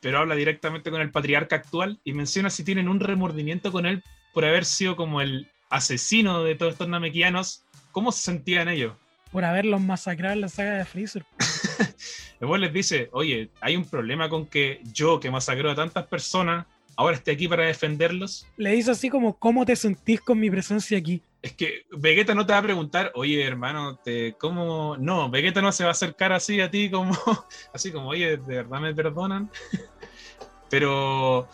pero 0.00 0.20
habla 0.20 0.36
directamente 0.36 0.92
con 0.92 1.00
el 1.00 1.10
patriarca 1.10 1.56
actual 1.56 1.98
y 2.04 2.12
menciona 2.12 2.48
si 2.48 2.62
tienen 2.62 2.88
un 2.88 3.00
remordimiento 3.00 3.72
con 3.72 3.86
él 3.86 4.04
por 4.32 4.44
haber 4.44 4.64
sido 4.64 4.94
como 4.94 5.20
el 5.20 5.48
asesino 5.74 6.44
de 6.44 6.54
todos 6.54 6.72
estos 6.72 6.88
namekianos, 6.88 7.64
¿cómo 7.90 8.12
se 8.12 8.22
sentían 8.22 8.68
ellos? 8.68 8.94
Por 9.32 9.44
haberlos 9.44 9.80
masacrado 9.80 10.34
en 10.34 10.42
la 10.42 10.48
saga 10.48 10.74
de 10.74 10.84
Freezer. 10.84 11.24
Después 12.40 12.60
les 12.60 12.72
dice, 12.72 13.08
oye, 13.10 13.50
hay 13.60 13.74
un 13.74 13.84
problema 13.84 14.28
con 14.28 14.46
que 14.46 14.80
yo, 14.92 15.18
que 15.18 15.32
masacró 15.32 15.72
a 15.72 15.74
tantas 15.74 16.06
personas, 16.06 16.66
ahora 16.94 17.16
esté 17.16 17.32
aquí 17.32 17.48
para 17.48 17.64
defenderlos. 17.64 18.46
Le 18.56 18.70
dice 18.70 18.92
así 18.92 19.10
como, 19.10 19.36
¿cómo 19.36 19.66
te 19.66 19.74
sentís 19.74 20.20
con 20.20 20.38
mi 20.38 20.48
presencia 20.48 20.96
aquí? 20.96 21.20
Es 21.42 21.52
que 21.54 21.86
Vegeta 21.90 22.36
no 22.36 22.46
te 22.46 22.52
va 22.52 22.60
a 22.60 22.62
preguntar, 22.62 23.10
oye, 23.16 23.42
hermano, 23.44 23.96
te, 23.96 24.34
¿cómo? 24.34 24.96
No, 24.96 25.28
Vegeta 25.28 25.60
no 25.60 25.72
se 25.72 25.82
va 25.82 25.90
a 25.90 25.92
acercar 25.92 26.32
así 26.32 26.60
a 26.60 26.70
ti 26.70 26.88
como, 26.88 27.12
así 27.74 27.90
como, 27.90 28.10
oye, 28.10 28.36
¿de 28.36 28.56
verdad 28.56 28.80
me 28.80 28.94
perdonan? 28.94 29.50
Pero 30.70 31.48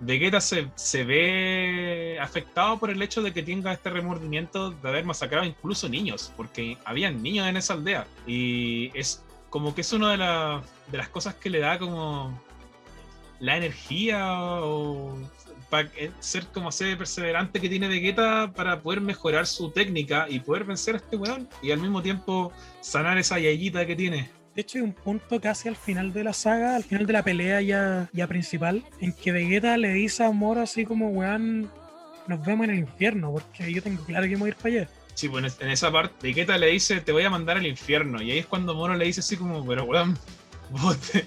Vegeta 0.00 0.40
se, 0.40 0.68
se, 0.74 1.04
ve 1.04 2.18
afectado 2.20 2.78
por 2.78 2.90
el 2.90 3.00
hecho 3.00 3.22
de 3.22 3.32
que 3.32 3.42
tenga 3.42 3.72
este 3.72 3.88
remordimiento 3.88 4.70
de 4.70 4.88
haber 4.88 5.04
masacrado 5.04 5.44
incluso 5.46 5.88
niños, 5.88 6.32
porque 6.36 6.76
habían 6.84 7.22
niños 7.22 7.48
en 7.48 7.56
esa 7.56 7.74
aldea. 7.74 8.06
Y 8.26 8.90
es 8.98 9.24
como 9.48 9.74
que 9.74 9.80
es 9.80 9.92
una 9.92 10.12
de, 10.12 10.66
de 10.92 10.98
las 10.98 11.08
cosas 11.08 11.34
que 11.34 11.48
le 11.48 11.60
da 11.60 11.78
como 11.78 12.38
la 13.40 13.56
energía 13.56 14.34
o 14.62 15.16
para 15.70 15.90
ser 16.20 16.46
como 16.48 16.70
ser 16.70 16.96
perseverante 16.96 17.60
que 17.60 17.68
tiene 17.68 17.88
Vegeta 17.88 18.52
para 18.54 18.80
poder 18.80 19.00
mejorar 19.00 19.46
su 19.46 19.70
técnica 19.70 20.26
y 20.28 20.40
poder 20.40 20.64
vencer 20.64 20.94
a 20.94 20.98
este 20.98 21.16
weón 21.16 21.48
y 21.62 21.72
al 21.72 21.80
mismo 21.80 22.02
tiempo 22.02 22.52
sanar 22.80 23.18
esa 23.18 23.38
yayita 23.38 23.84
que 23.86 23.96
tiene. 23.96 24.30
De 24.56 24.62
hecho, 24.62 24.78
hay 24.78 24.84
un 24.84 24.94
punto 24.94 25.38
casi 25.38 25.68
al 25.68 25.76
final 25.76 26.14
de 26.14 26.24
la 26.24 26.32
saga, 26.32 26.76
al 26.76 26.82
final 26.82 27.04
de 27.04 27.12
la 27.12 27.22
pelea 27.22 27.60
ya, 27.60 28.08
ya 28.14 28.26
principal, 28.26 28.82
en 29.00 29.12
que 29.12 29.30
Vegeta 29.30 29.76
le 29.76 29.92
dice 29.92 30.24
a 30.24 30.30
Moro 30.30 30.62
así 30.62 30.86
como, 30.86 31.10
weón, 31.10 31.70
nos 32.26 32.42
vemos 32.42 32.64
en 32.64 32.70
el 32.70 32.78
infierno, 32.78 33.32
porque 33.32 33.70
yo 33.70 33.82
tengo 33.82 34.02
claro 34.02 34.26
que 34.26 34.36
voy 34.36 34.46
a 34.46 34.48
ir 34.48 34.56
para 34.56 34.74
allá. 34.74 34.88
Sí, 35.12 35.28
pues 35.28 35.60
en 35.60 35.70
esa 35.70 35.92
parte, 35.92 36.14
Vegeta 36.22 36.56
le 36.56 36.68
dice, 36.68 37.02
te 37.02 37.12
voy 37.12 37.24
a 37.24 37.28
mandar 37.28 37.58
al 37.58 37.66
infierno. 37.66 38.22
Y 38.22 38.30
ahí 38.30 38.38
es 38.38 38.46
cuando 38.46 38.74
Moro 38.74 38.96
le 38.96 39.04
dice 39.04 39.20
así 39.20 39.36
como, 39.36 39.64
pero 39.66 39.84
weón, 39.84 40.18
vos 40.70 40.96
te... 41.00 41.26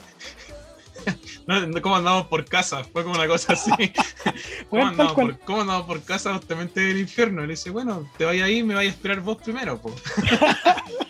¿Cómo 1.83 1.98
andamos 1.98 2.25
por 2.25 2.45
casa? 2.45 2.83
Fue 2.83 3.03
como 3.03 3.13
una 3.13 3.27
cosa 3.27 3.53
así. 3.53 3.71
¿Cómo, 4.71 4.88
andamos 4.88 5.13
por, 5.13 5.39
¿Cómo, 5.41 5.62
andamos 5.62 5.86
por, 5.86 6.03
casa? 6.03 6.31
Vos 6.31 6.48
te 6.48 6.55
metes 6.55 6.83
el 6.83 6.98
infierno. 6.98 7.43
Y 7.43 7.45
le 7.45 7.53
dice, 7.53 7.69
bueno, 7.69 8.09
te 8.17 8.25
vayas 8.25 8.48
ahí 8.48 8.57
y 8.57 8.63
me 8.63 8.74
vayas 8.74 8.93
a 8.93 8.95
esperar 8.95 9.21
vos 9.21 9.38
primero, 9.38 9.79
pues. 9.79 9.93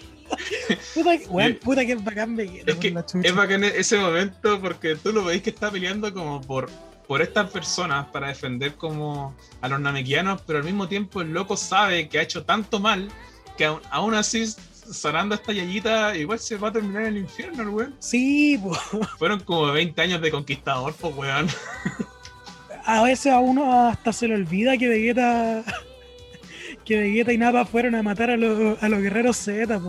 puta, 1.64 1.86
que 1.86 1.94
es 1.94 2.04
bacán. 2.04 2.40
Es, 2.40 2.76
que 2.76 2.96
es 3.24 3.36
bacán 3.36 3.64
ese 3.64 3.98
momento 3.98 4.60
porque 4.62 4.96
tú 4.96 5.12
lo 5.12 5.24
veis 5.24 5.42
que 5.42 5.50
está 5.50 5.72
peleando 5.72 6.14
como 6.14 6.42
por, 6.42 6.70
por 7.08 7.22
estas 7.22 7.50
personas 7.50 8.08
para 8.08 8.28
defender 8.28 8.76
como 8.76 9.36
a 9.62 9.68
los 9.68 9.80
namekianos, 9.80 10.42
pero 10.46 10.60
al 10.60 10.66
mismo 10.66 10.88
tiempo 10.88 11.22
el 11.22 11.34
loco 11.34 11.58
sabe 11.58 12.08
que 12.10 12.20
ha 12.20 12.22
hecho 12.22 12.44
tanto 12.44 12.80
mal 12.80 13.10
que 13.58 13.66
aún, 13.66 14.14
así 14.14 14.46
sanando 14.90 15.36
esta 15.36 15.52
yayita, 15.52 16.16
igual 16.16 16.40
se 16.40 16.56
va 16.56 16.70
a 16.70 16.72
terminar 16.72 17.04
en 17.04 17.08
el 17.10 17.18
infierno, 17.18 17.64
el 17.64 17.70
weón. 17.70 17.96
Sí, 18.00 18.60
Fueron 19.20 19.42
como 19.42 19.72
20 19.72 20.02
años 20.02 20.22
de 20.22 20.32
conquistador, 20.32 20.94
pues 20.94 21.16
weón. 21.16 21.48
A 22.86 23.04
veces 23.04 23.34
a 23.34 23.40
uno 23.40 23.88
hasta 23.88 24.14
se 24.14 24.28
le 24.28 24.36
olvida 24.36 24.78
que 24.78 24.88
Vegeta 24.88 25.64
que 26.90 26.98
Vegeta 26.98 27.32
y 27.32 27.38
Nappa 27.38 27.66
fueron 27.66 27.94
a 27.94 28.02
matar 28.02 28.32
a 28.32 28.38
los, 28.38 28.82
a 28.82 28.90
los 28.90 29.00
guerreros 29.00 29.38
Z, 29.38 29.80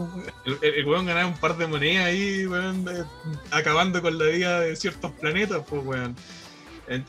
El, 0.45 0.59
el, 0.61 0.87
weón 0.87 1.07
ganaba 1.07 1.26
un 1.26 1.38
par 1.38 1.57
de 1.57 1.66
monedas 1.66 2.04
ahí, 2.04 2.45
acabando 3.50 4.02
con 4.02 4.19
la 4.19 4.26
vida 4.26 4.61
de 4.61 4.76
ciertos 4.76 5.11
planetas, 5.12 5.62
pues 5.66 5.83
weón. 5.83 6.14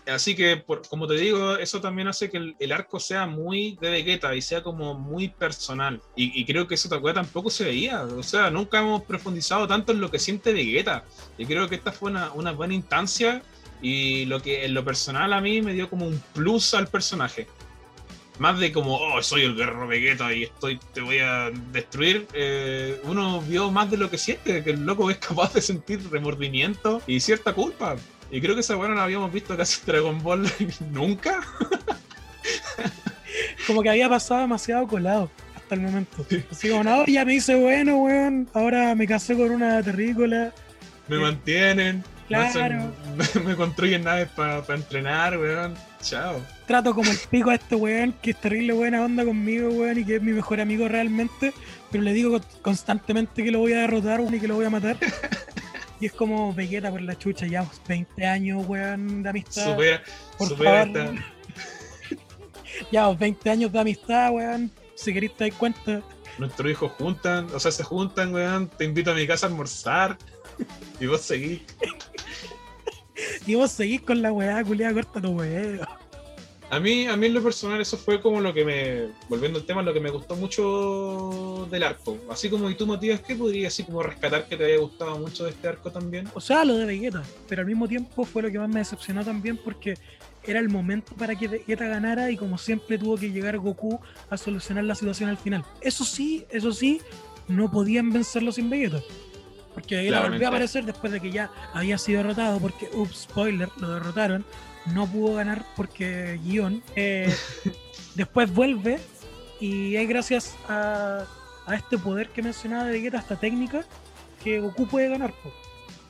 Así 0.08 0.34
que, 0.34 0.64
como 0.90 1.08
te 1.08 1.16
digo, 1.16 1.58
eso 1.58 1.82
también 1.82 2.08
hace 2.08 2.30
que 2.30 2.54
el, 2.58 2.72
arco 2.72 3.02
sea 3.02 3.26
muy 3.26 3.78
de 3.82 3.90
Vegeta 3.90 4.34
y 4.34 4.42
sea 4.42 4.64
como 4.64 4.94
muy 4.94 5.28
personal. 5.28 6.00
Y, 6.16 6.46
creo 6.46 6.68
que 6.68 6.76
eso 6.76 6.88
tampoco 6.88 7.50
se 7.50 7.66
veía. 7.66 8.04
O 8.04 8.24
sea, 8.24 8.50
nunca 8.50 8.80
hemos 8.80 9.04
profundizado 9.04 9.68
tanto 9.68 9.92
en 9.92 10.00
lo 10.00 10.10
que 10.10 10.20
siente 10.20 10.54
Vegeta. 10.54 11.04
Y 11.38 11.46
creo 11.46 11.68
que 11.68 11.76
esta 11.76 11.92
fue 11.92 12.12
una, 12.12 12.32
una 12.32 12.52
buena 12.54 12.76
instancia 12.76 13.42
y 13.82 14.26
lo 14.26 14.42
que 14.42 14.64
en 14.64 14.74
lo 14.74 14.86
personal 14.86 15.34
a 15.34 15.42
mí 15.42 15.62
me 15.62 15.74
dio 15.74 15.90
como 15.90 16.08
un 16.08 16.22
plus 16.34 16.76
al 16.76 16.88
personaje 16.88 17.48
más 18.42 18.60
de 18.60 18.72
como, 18.72 18.96
oh, 18.96 19.22
soy 19.22 19.44
el 19.44 19.56
guerrero 19.56 19.88
Vegeta 19.88 20.34
y 20.34 20.44
estoy, 20.44 20.80
te 20.96 21.02
voy 21.02 21.20
a 21.20 21.52
destruir, 21.72 22.28
eh, 22.34 23.00
uno 23.04 23.40
vio 23.42 23.70
más 23.70 23.92
de 23.92 23.98
lo 23.98 24.10
que 24.10 24.18
siente, 24.18 24.64
que 24.64 24.72
el 24.72 24.84
loco 24.84 25.12
es 25.12 25.18
capaz 25.20 25.54
de 25.54 25.62
sentir 25.62 26.02
remordimiento 26.10 27.04
y 27.06 27.20
cierta 27.20 27.54
culpa. 27.54 27.98
Y 28.32 28.42
creo 28.42 28.56
que 28.56 28.62
esa 28.62 28.74
bueno 28.74 28.96
no 28.96 29.02
la 29.02 29.04
habíamos 29.04 29.32
visto 29.32 29.56
casi 29.56 29.82
en 29.82 29.86
Dragon 29.86 30.24
Ball 30.24 30.52
nunca. 30.92 31.42
como 33.68 33.84
que 33.84 33.92
había 33.92 34.10
pasado 34.10 34.42
demasiado 34.42 34.88
colado 34.88 35.30
hasta 35.56 35.76
el 35.76 35.82
momento. 35.82 36.26
Así 36.50 36.68
como, 36.68 36.84
no, 36.84 37.06
ya 37.06 37.24
me 37.24 37.34
dice, 37.34 37.54
bueno, 37.54 37.98
weón, 37.98 38.50
ahora 38.56 38.96
me 38.96 39.06
casé 39.06 39.38
con 39.38 39.52
una 39.52 39.84
terrícola. 39.84 40.52
Me 41.08 41.20
mantienen. 41.20 42.04
Claro. 42.38 42.92
Me, 43.16 43.42
me 43.46 43.56
construyen 43.56 44.04
naves 44.04 44.30
para 44.36 44.64
entrenar, 44.74 45.38
weón. 45.38 45.74
Chao. 46.02 46.42
Trato 46.66 46.94
como 46.96 47.12
el 47.12 47.18
pico 47.30 47.50
a 47.52 47.56
este 47.56 47.76
weón, 47.76 48.14
que 48.22 48.32
es 48.32 48.42
terrible 48.42 48.74
buena 48.74 49.04
onda 49.04 49.24
conmigo, 49.26 49.70
weón, 49.70 50.00
y 50.00 50.06
que 50.06 50.16
es 50.16 50.22
mi 50.22 50.32
mejor 50.32 50.60
amigo 50.62 50.88
realmente, 50.88 51.54
pero 51.92 52.04
le 52.04 52.14
digo 52.14 52.40
constantemente 52.62 53.44
que 53.44 53.52
lo 53.52 53.60
voy 53.60 53.74
a 53.74 53.82
derrotar, 53.82 54.20
weón, 54.22 54.34
y 54.36 54.40
que 54.40 54.48
lo 54.48 54.56
voy 54.56 54.66
a 54.66 54.70
matar. 54.70 54.98
Y 56.00 56.08
es 56.08 56.14
como 56.14 56.52
Vegeta 56.52 56.90
por 56.90 57.00
la 57.04 57.16
chucha, 57.16 57.46
ya 57.46 57.64
20 57.88 58.26
años, 58.26 58.66
weón, 58.68 59.22
de 59.22 59.30
amistad. 59.30 59.66
Supera, 59.72 60.02
Por 60.36 60.48
supera 60.48 60.86
favor. 60.88 60.98
esta- 60.98 61.26
Ya 62.92 63.08
20 63.10 63.50
años 63.52 63.72
de 63.72 63.80
amistad, 63.80 64.32
weón. 64.32 64.72
Si 64.96 65.14
queréis 65.14 65.36
te 65.38 65.48
das 65.50 65.54
cuenta. 65.60 66.02
Nuestros 66.40 66.72
hijos 66.72 66.92
juntan, 66.98 67.48
o 67.54 67.60
sea, 67.60 67.72
se 67.72 67.84
juntan, 67.84 68.34
weón. 68.34 68.68
Te 68.70 68.86
invito 68.86 69.12
a 69.12 69.14
mi 69.14 69.28
casa 69.28 69.46
a 69.46 69.50
almorzar. 69.50 70.18
Y 71.00 71.06
vos 71.06 71.22
seguís. 71.22 71.62
Y 73.46 73.56
vos 73.56 73.72
seguís 73.72 74.02
con 74.02 74.22
la 74.22 74.32
weá, 74.32 74.64
culiada, 74.64 74.94
corta 74.94 75.22
tu 75.22 75.30
weá. 75.30 75.88
A 76.72 76.80
mí, 76.80 77.06
a 77.06 77.18
mí 77.18 77.26
en 77.26 77.34
lo 77.34 77.44
personal 77.44 77.82
eso 77.82 77.98
fue 77.98 78.22
como 78.22 78.40
lo 78.40 78.54
que 78.54 78.64
me, 78.64 79.10
volviendo 79.28 79.60
al 79.60 79.66
tema, 79.66 79.82
lo 79.82 79.94
que 79.94 80.00
me 80.00 80.10
gustó 80.10 80.38
mucho 80.38 81.68
del 81.70 81.84
arco. 81.84 82.18
Así 82.30 82.50
como 82.50 82.70
y 82.70 82.76
tú, 82.76 82.88
Matías, 82.88 83.20
¿qué 83.20 83.36
podrías 83.36 83.74
así 83.74 83.84
como 83.84 84.02
rescatar 84.02 84.48
que 84.48 84.56
te 84.56 84.64
haya 84.64 84.78
gustado 84.78 85.20
mucho 85.20 85.44
de 85.44 85.50
este 85.50 85.68
arco 85.68 85.92
también? 85.92 86.30
O 86.34 86.40
sea, 86.40 86.64
lo 86.64 86.78
de 86.78 86.86
Vegeta. 86.86 87.24
Pero 87.50 87.64
al 87.64 87.68
mismo 87.68 87.90
tiempo 87.90 88.24
fue 88.24 88.42
lo 88.42 88.50
que 88.50 88.58
más 88.58 88.70
me 88.70 88.80
decepcionó 88.80 89.26
también 89.26 89.58
porque 89.58 89.98
era 90.46 90.60
el 90.60 90.70
momento 90.70 91.14
para 91.16 91.36
que 91.36 91.50
Vegeta 91.50 91.88
ganara 91.88 92.32
y 92.32 92.38
como 92.38 92.58
siempre 92.58 92.98
tuvo 92.98 93.18
que 93.18 93.32
llegar 93.32 93.58
Goku 93.58 94.00
a 94.30 94.38
solucionar 94.38 94.86
la 94.86 94.96
situación 94.96 95.30
al 95.30 95.38
final. 95.38 95.66
Eso 95.82 96.06
sí, 96.06 96.46
eso 96.52 96.72
sí, 96.72 97.02
no 97.50 97.70
podían 97.70 98.14
vencerlo 98.14 98.54
sin 98.54 98.70
Vegeta. 98.70 99.02
Porque 99.74 99.96
Vegeta 99.98 100.22
volvió 100.22 100.48
a 100.48 100.50
aparecer 100.50 100.86
después 100.86 101.14
de 101.14 101.20
que 101.20 101.32
ya 101.32 101.50
había 101.74 101.98
sido 101.98 102.18
derrotado 102.24 102.60
porque, 102.60 102.90
ups, 102.94 103.22
spoiler, 103.24 103.70
lo 103.78 103.90
derrotaron. 103.94 104.46
No 104.94 105.08
pudo 105.08 105.36
ganar 105.36 105.64
porque 105.76 106.40
guion. 106.44 106.84
eh, 106.96 107.34
después 108.16 108.54
vuelve 108.54 109.00
y 109.60 109.96
es 109.96 110.10
gracias 110.10 110.56
a, 110.68 111.24
a 111.68 111.76
este 111.76 111.98
poder 111.98 112.30
que 112.30 112.42
mencionaba 112.42 112.86
de 112.86 112.94
Vegeta, 112.94 113.20
esta 113.20 113.36
técnica, 113.40 113.86
que 114.44 114.60
Goku 114.60 114.88
puede 114.88 115.10
ganar. 115.10 115.32
po. 115.44 115.52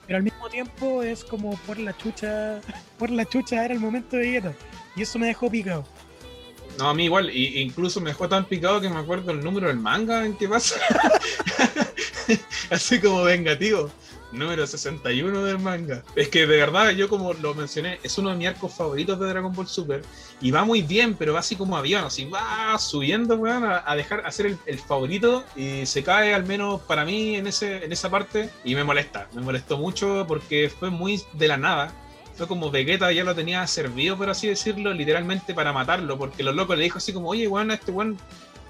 Pero 0.07 0.17
al 0.17 0.23
mismo 0.23 0.49
tiempo 0.49 1.03
es 1.03 1.23
como 1.23 1.55
por 1.67 1.77
la 1.77 1.95
chucha, 1.95 2.61
por 2.97 3.09
la 3.09 3.25
chucha 3.25 3.63
era 3.63 3.73
el 3.73 3.79
momento 3.79 4.15
de 4.15 4.23
Vegeta. 4.23 4.53
Y 4.95 5.03
eso 5.03 5.19
me 5.19 5.27
dejó 5.27 5.49
picado. 5.49 5.85
No, 6.77 6.89
a 6.89 6.93
mí 6.93 7.05
igual, 7.05 7.29
y, 7.29 7.59
incluso 7.59 8.01
me 8.01 8.11
dejó 8.11 8.27
tan 8.27 8.45
picado 8.45 8.81
que 8.81 8.89
me 8.89 8.99
acuerdo 8.99 9.31
el 9.31 9.43
número 9.43 9.67
del 9.67 9.77
manga 9.77 10.25
en 10.25 10.35
que 10.35 10.47
pasa. 10.47 10.75
Así 12.69 12.99
como 12.99 13.23
vengativo. 13.23 13.91
Número 14.31 14.65
61 14.65 15.43
del 15.43 15.59
manga. 15.59 16.03
Es 16.15 16.29
que 16.29 16.47
de 16.47 16.57
verdad, 16.57 16.91
yo 16.91 17.09
como 17.09 17.33
lo 17.33 17.53
mencioné, 17.53 17.99
es 18.01 18.17
uno 18.17 18.29
de 18.29 18.37
mis 18.37 18.47
arcos 18.47 18.73
favoritos 18.73 19.19
de 19.19 19.27
Dragon 19.27 19.51
Ball 19.53 19.67
Super. 19.67 20.03
Y 20.39 20.51
va 20.51 20.63
muy 20.63 20.81
bien, 20.81 21.15
pero 21.15 21.33
va 21.33 21.39
así 21.39 21.57
como 21.57 21.75
avión, 21.75 22.05
así 22.05 22.25
va 22.25 22.77
subiendo, 22.79 23.35
weón, 23.35 23.65
a, 23.65 23.95
dejar 23.95 24.25
a 24.25 24.31
ser 24.31 24.45
el, 24.45 24.57
el 24.65 24.79
favorito. 24.79 25.43
Y 25.55 25.85
se 25.85 26.01
cae 26.03 26.33
al 26.33 26.45
menos 26.45 26.81
para 26.81 27.03
mí 27.03 27.35
en, 27.35 27.47
ese, 27.47 27.83
en 27.83 27.91
esa 27.91 28.09
parte. 28.09 28.49
Y 28.63 28.73
me 28.73 28.85
molesta, 28.85 29.27
me 29.33 29.41
molestó 29.41 29.77
mucho 29.77 30.23
porque 30.27 30.71
fue 30.79 30.89
muy 30.89 31.21
de 31.33 31.47
la 31.49 31.57
nada. 31.57 31.93
Fue 32.35 32.47
como 32.47 32.71
Vegeta 32.71 33.11
ya 33.11 33.23
lo 33.23 33.35
tenía 33.35 33.65
servido, 33.67 34.17
por 34.17 34.29
así 34.29 34.47
decirlo, 34.47 34.93
literalmente 34.93 35.53
para 35.53 35.73
matarlo, 35.73 36.17
porque 36.17 36.43
los 36.43 36.55
locos 36.55 36.77
le 36.77 36.83
dijo 36.83 36.97
así 36.97 37.13
como, 37.13 37.29
oye, 37.29 37.47
weón, 37.47 37.71
a 37.71 37.75
este 37.75 37.91
weón 37.91 38.17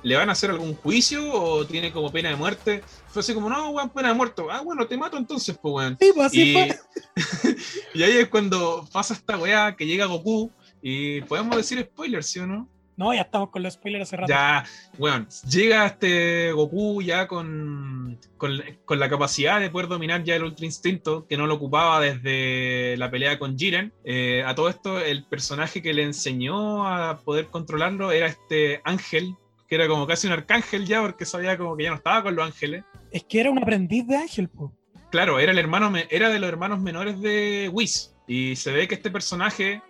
le 0.03 0.15
van 0.15 0.29
a 0.29 0.31
hacer 0.31 0.49
algún 0.49 0.75
juicio 0.75 1.31
o 1.31 1.65
tiene 1.65 1.91
como 1.91 2.11
pena 2.11 2.29
de 2.29 2.35
muerte. 2.35 2.83
Fue 3.07 3.21
así 3.21 3.33
como, 3.33 3.49
no, 3.49 3.69
weón, 3.69 3.89
pena 3.89 4.09
de 4.09 4.15
muerte. 4.15 4.41
Ah, 4.49 4.61
bueno, 4.61 4.87
te 4.87 4.97
mato 4.97 5.17
entonces, 5.17 5.57
pues, 5.61 5.73
weón. 5.73 5.97
Sí, 5.99 6.11
pues 6.13 6.27
así 6.27 6.41
Y, 6.41 6.53
fue. 6.53 6.79
y 7.93 8.03
ahí 8.03 8.17
es 8.17 8.29
cuando 8.29 8.87
pasa 8.91 9.13
esta 9.13 9.37
weá 9.37 9.75
que 9.75 9.85
llega 9.85 10.05
Goku 10.05 10.51
y 10.81 11.21
podemos 11.21 11.55
decir 11.55 11.81
spoilers, 11.81 12.25
¿sí 12.25 12.39
o 12.39 12.47
no? 12.47 12.67
No, 13.01 13.15
ya 13.15 13.21
estamos 13.21 13.49
con 13.49 13.63
los 13.63 13.73
spoilers 13.73 14.03
hace 14.03 14.15
rato. 14.15 14.29
Ya, 14.29 14.63
bueno, 14.99 15.25
llega 15.49 15.87
este 15.87 16.51
Goku 16.51 17.01
ya 17.01 17.27
con, 17.27 18.19
con, 18.37 18.61
con 18.85 18.99
la 18.99 19.09
capacidad 19.09 19.59
de 19.59 19.71
poder 19.71 19.87
dominar 19.87 20.23
ya 20.23 20.35
el 20.35 20.43
Ultra 20.43 20.67
Instinto, 20.67 21.25
que 21.25 21.35
no 21.35 21.47
lo 21.47 21.55
ocupaba 21.55 21.99
desde 21.99 22.95
la 22.97 23.09
pelea 23.09 23.39
con 23.39 23.57
Jiren. 23.57 23.91
Eh, 24.03 24.43
a 24.45 24.53
todo 24.53 24.69
esto, 24.69 24.99
el 24.99 25.25
personaje 25.25 25.81
que 25.81 25.95
le 25.95 26.03
enseñó 26.03 26.87
a 26.87 27.17
poder 27.17 27.47
controlarlo 27.47 28.11
era 28.11 28.27
este 28.27 28.81
Ángel, 28.83 29.33
que 29.67 29.73
era 29.73 29.87
como 29.87 30.05
casi 30.05 30.27
un 30.27 30.33
arcángel 30.33 30.85
ya, 30.85 31.01
porque 31.01 31.25
sabía 31.25 31.57
como 31.57 31.75
que 31.75 31.85
ya 31.85 31.89
no 31.89 31.95
estaba 31.95 32.21
con 32.21 32.35
los 32.35 32.45
ángeles. 32.45 32.83
Es 33.11 33.23
que 33.23 33.39
era 33.39 33.49
un 33.49 33.57
aprendiz 33.57 34.05
de 34.05 34.15
Ángel, 34.15 34.47
po. 34.47 34.71
Claro, 35.09 35.39
era 35.39 35.53
el 35.53 35.57
hermano, 35.57 35.91
era 36.11 36.29
de 36.29 36.37
los 36.37 36.47
hermanos 36.47 36.79
menores 36.79 37.19
de 37.19 37.67
Whis. 37.73 38.13
Y 38.27 38.55
se 38.57 38.71
ve 38.71 38.87
que 38.87 38.93
este 38.93 39.09
personaje 39.09 39.81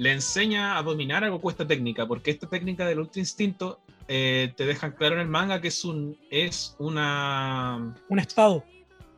le 0.00 0.12
enseña 0.12 0.78
a 0.78 0.82
dominar 0.82 1.24
a 1.24 1.28
Goku 1.28 1.50
esta 1.50 1.66
técnica, 1.66 2.06
porque 2.06 2.30
esta 2.30 2.48
técnica 2.48 2.86
del 2.86 3.00
Ultra 3.00 3.20
Instinto 3.20 3.80
eh, 4.08 4.50
te 4.56 4.64
dejan 4.64 4.92
claro 4.92 5.16
en 5.16 5.20
el 5.20 5.28
manga 5.28 5.60
que 5.60 5.68
es 5.68 5.84
un 5.84 6.16
es 6.30 6.74
una 6.78 7.94
Un 8.08 8.18
estado. 8.18 8.64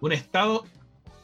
un 0.00 0.10
estado 0.10 0.64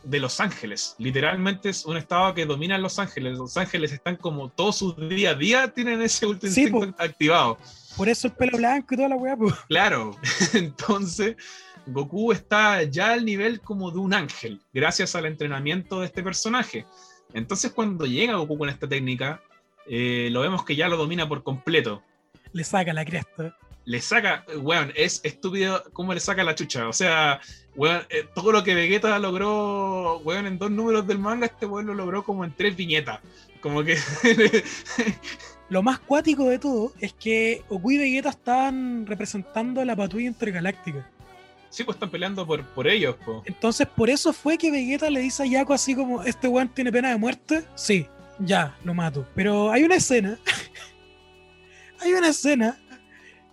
de 0.04 0.20
Los 0.20 0.38
Ángeles. 0.38 0.94
Literalmente 0.98 1.70
es 1.70 1.84
un 1.84 1.96
estado 1.96 2.32
que 2.34 2.46
domina 2.46 2.78
Los 2.78 3.00
Ángeles. 3.00 3.36
Los 3.36 3.56
Ángeles 3.56 3.90
están 3.90 4.14
como 4.14 4.48
todos 4.48 4.76
sus 4.76 4.96
día 5.08 5.30
a 5.30 5.34
día 5.34 5.74
tienen 5.74 6.02
ese 6.02 6.24
Ultra 6.24 6.48
Sí, 6.50 6.62
Instinto 6.62 6.94
activado. 6.96 7.58
Por 7.96 8.08
eso 8.08 8.28
el 8.28 8.34
pelo 8.34 8.58
blanco 8.58 8.94
y 8.94 8.96
toda 8.96 9.08
la 9.08 9.16
weá. 9.16 9.36
Claro, 9.68 10.16
entonces 10.54 11.34
Goku 11.84 12.30
está 12.30 12.84
ya 12.84 13.10
al 13.10 13.24
nivel 13.24 13.60
como 13.60 13.90
de 13.90 13.98
un 13.98 14.14
ángel, 14.14 14.62
gracias 14.72 15.16
al 15.16 15.26
entrenamiento 15.26 15.98
de 15.98 16.06
este 16.06 16.22
personaje. 16.22 16.86
Entonces 17.34 17.72
cuando 17.72 18.06
llega 18.06 18.36
Goku 18.36 18.56
con 18.56 18.68
esta 18.68 18.88
técnica, 18.88 19.42
eh, 19.88 20.28
lo 20.30 20.40
vemos 20.40 20.64
que 20.64 20.76
ya 20.76 20.88
lo 20.88 20.96
domina 20.96 21.28
por 21.28 21.42
completo. 21.42 22.02
Le 22.52 22.64
saca 22.64 22.92
la 22.92 23.04
cresta. 23.04 23.56
Le 23.84 24.00
saca, 24.00 24.44
weón, 24.58 24.92
es 24.94 25.20
estúpido 25.24 25.82
cómo 25.92 26.12
le 26.12 26.20
saca 26.20 26.44
la 26.44 26.54
chucha. 26.54 26.88
O 26.88 26.92
sea, 26.92 27.40
weón, 27.74 28.02
eh, 28.10 28.26
todo 28.34 28.52
lo 28.52 28.62
que 28.62 28.74
Vegeta 28.74 29.18
logró, 29.18 30.18
weón, 30.18 30.46
en 30.46 30.58
dos 30.58 30.70
números 30.70 31.06
del 31.06 31.18
manga, 31.18 31.46
este 31.46 31.66
weón 31.66 31.86
lo 31.86 31.94
logró 31.94 32.22
como 32.22 32.44
en 32.44 32.52
tres 32.52 32.76
viñetas. 32.76 33.20
Como 33.60 33.82
que 33.82 33.96
Lo 35.68 35.82
más 35.82 35.98
cuático 35.98 36.44
de 36.48 36.58
todo 36.58 36.92
es 37.00 37.12
que 37.12 37.62
Goku 37.68 37.90
y 37.90 37.98
Vegeta 37.98 38.30
estaban 38.30 39.06
representando 39.06 39.80
a 39.80 39.84
la 39.84 39.96
patrulla 39.96 40.26
intergaláctica. 40.26 41.06
sí, 41.68 41.84
pues 41.84 41.96
están 41.96 42.10
peleando 42.10 42.46
por, 42.46 42.64
por 42.68 42.86
ellos, 42.86 43.16
po. 43.24 43.42
Entonces, 43.44 43.86
por 43.86 44.08
eso 44.08 44.32
fue 44.32 44.56
que 44.56 44.70
Vegeta 44.70 45.10
le 45.10 45.20
dice 45.20 45.42
a 45.42 45.46
Yaco 45.46 45.74
así 45.74 45.94
como, 45.94 46.22
¿este 46.22 46.48
weón 46.48 46.68
tiene 46.68 46.90
pena 46.90 47.10
de 47.10 47.18
muerte? 47.18 47.64
Sí, 47.74 48.06
ya, 48.38 48.76
lo 48.84 48.94
mato. 48.94 49.26
Pero 49.34 49.70
hay 49.70 49.84
una 49.84 49.96
escena, 49.96 50.38
hay 52.00 52.12
una 52.12 52.28
escena 52.28 52.78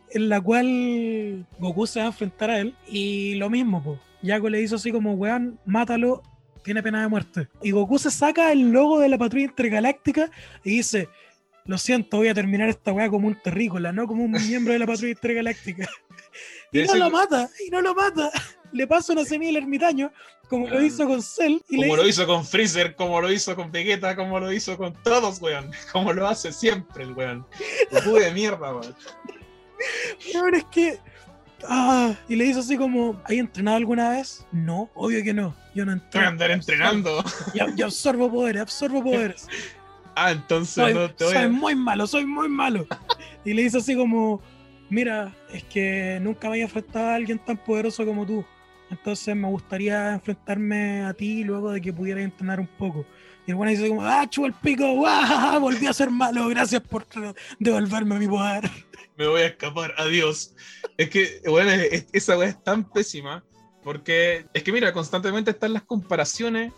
en 0.10 0.30
la 0.30 0.39
cual 0.39 1.45
Goku 1.60 1.88
se 1.88 2.00
va 2.00 2.06
a 2.06 2.10
enfrentar 2.10 2.50
a 2.50 2.60
él 2.60 2.76
y 2.88 3.36
lo 3.36 3.50
mismo, 3.50 3.84
pues. 3.84 4.00
Yaco 4.21 4.50
le 4.50 4.60
dice 4.60 4.76
así 4.76 4.91
como, 4.91 5.13
weón, 5.13 5.60
mátalo, 5.65 6.24
tiene 6.63 6.82
pena 6.82 7.02
de 7.02 7.08
muerte. 7.08 7.48
Y 7.62 7.71
Goku 7.71 8.00
se 8.00 8.10
saca 8.10 8.52
el 8.52 8.71
logo 8.71 9.00
de 9.00 9.10
la 9.10 9.17
patrulla 9.17 9.45
intergaláctica 9.45 10.32
y 10.63 10.78
dice, 10.78 11.10
lo 11.65 11.78
siento, 11.78 12.17
voy 12.17 12.30
a 12.30 12.34
terminar 12.34 12.69
esta 12.69 12.91
weá 12.91 13.10
como 13.10 13.28
un 13.28 13.36
terrícola, 13.36 13.91
no 13.91 14.08
como 14.08 14.24
un 14.24 14.32
miembro 14.32 14.74
de 14.74 14.80
la 14.80 14.88
patrulla 14.88 15.12
intergaláctica. 15.12 15.88
Y 16.71 16.84
no 16.84 16.95
lo 16.95 17.10
mata, 17.10 17.50
y 17.65 17.69
no 17.69 17.82
lo 17.82 17.95
mata. 17.95 18.30
Le 18.71 18.88
pasa 18.88 19.13
una 19.13 19.23
semilla 19.25 19.51
al 19.51 19.63
ermitaño, 19.63 20.12
como 20.49 20.67
lo 20.67 20.78
Ah. 20.80 20.84
hizo 20.84 21.08
con 21.08 21.21
Cell, 21.21 21.58
y 21.69 21.78
le 21.78 21.84
Como 21.88 21.95
lo 21.97 22.08
hizo 22.08 22.25
con 22.28 22.45
Freezer, 22.45 22.95
como 22.95 23.21
lo 23.21 23.32
hizo 23.32 23.56
con 23.56 23.71
Vegeta, 23.71 24.15
como 24.15 24.39
lo 24.39 24.51
hizo 24.51 24.78
con 24.78 24.93
todos, 25.04 25.41
weón. 25.41 25.71
Como 25.91 26.13
lo 26.13 26.28
hace 26.28 26.51
siempre 26.51 27.04
el 27.04 27.13
weón. 27.13 27.45
Goku 27.91 28.15
de 28.17 28.32
mierda, 28.32 28.73
weón. 28.75 28.95
Weón, 30.34 30.56
es 30.56 30.63
que. 30.65 30.99
Ah, 31.67 32.13
y 32.28 32.36
le 32.36 32.43
dice 32.43 32.60
así 32.60 32.78
como, 32.78 33.19
¿hay 33.25 33.39
entrenado 33.39 33.78
alguna 33.78 34.10
vez? 34.10 34.45
No, 34.51 34.89
obvio 34.93 35.23
que 35.23 35.34
no. 35.34 35.56
Yo 35.73 35.84
no 35.86 35.93
Voy 35.93 35.99
a 36.01 36.04
entreno. 36.04 36.28
andar 36.28 36.51
entrenando. 36.51 37.23
Yo, 37.56 37.65
yo 37.75 37.86
absorbo 37.86 38.30
poderes, 38.32 38.62
absorbo 38.62 39.04
poderes. 39.04 39.47
Ah, 40.17 40.32
entonces 40.32 40.75
Soy, 40.75 40.93
no 40.93 41.12
te 41.13 41.25
voy 41.25 41.34
soy 41.34 41.49
muy 41.49 41.75
malo, 41.75 42.08
soy 42.08 42.25
muy 42.25 42.47
malo. 42.47 42.88
Y 43.43 43.54
le 43.54 43.63
dice 43.63 43.80
así 43.80 43.97
como, 43.97 44.41
mira, 44.89 45.36
es 45.51 45.62
que 45.65 46.19
nunca 46.21 46.47
me 46.47 46.54
había 46.54 46.63
enfrentado 46.63 47.08
a 47.10 47.15
alguien 47.15 47.38
tan 47.38 47.58
poderoso 47.58 48.06
como 48.06 48.25
tú. 48.25 48.45
Entonces 48.97 49.36
me 49.36 49.47
gustaría 49.47 50.13
enfrentarme 50.13 51.03
a 51.03 51.13
ti 51.13 51.43
luego 51.43 51.71
de 51.71 51.81
que 51.81 51.93
pudieras 51.93 52.23
entrenar 52.23 52.60
un 52.60 52.67
poco. 52.67 53.05
Y 53.45 53.51
el 53.51 53.58
bueno 53.58 53.71
dice 53.71 53.88
como, 53.89 54.01
ah, 54.03 54.25
chupa 54.29 54.47
el 54.47 54.53
pico, 54.53 54.91
¡guau! 54.93 55.60
volví 55.62 55.86
a 55.88 55.93
ser 55.93 56.10
malo, 56.10 56.47
gracias 56.47 56.81
por 56.81 57.05
devolverme 57.60 58.17
mi 58.19 58.27
poder. 58.27 58.69
Me 59.17 59.27
voy 59.27 59.41
a 59.41 59.47
escapar, 59.47 59.93
adiós. 59.97 60.55
Es 60.97 61.10
que, 61.10 61.41
bueno, 61.47 61.71
es- 61.71 62.08
esa 62.12 62.38
weá 62.38 62.49
es 62.49 62.63
tan 62.63 62.89
pésima. 62.89 63.43
Porque 63.84 64.47
es 64.53 64.63
que, 64.63 64.71
mira, 64.71 64.91
constantemente 64.91 65.51
están 65.51 65.73
las 65.73 65.84
comparaciones 65.84 66.73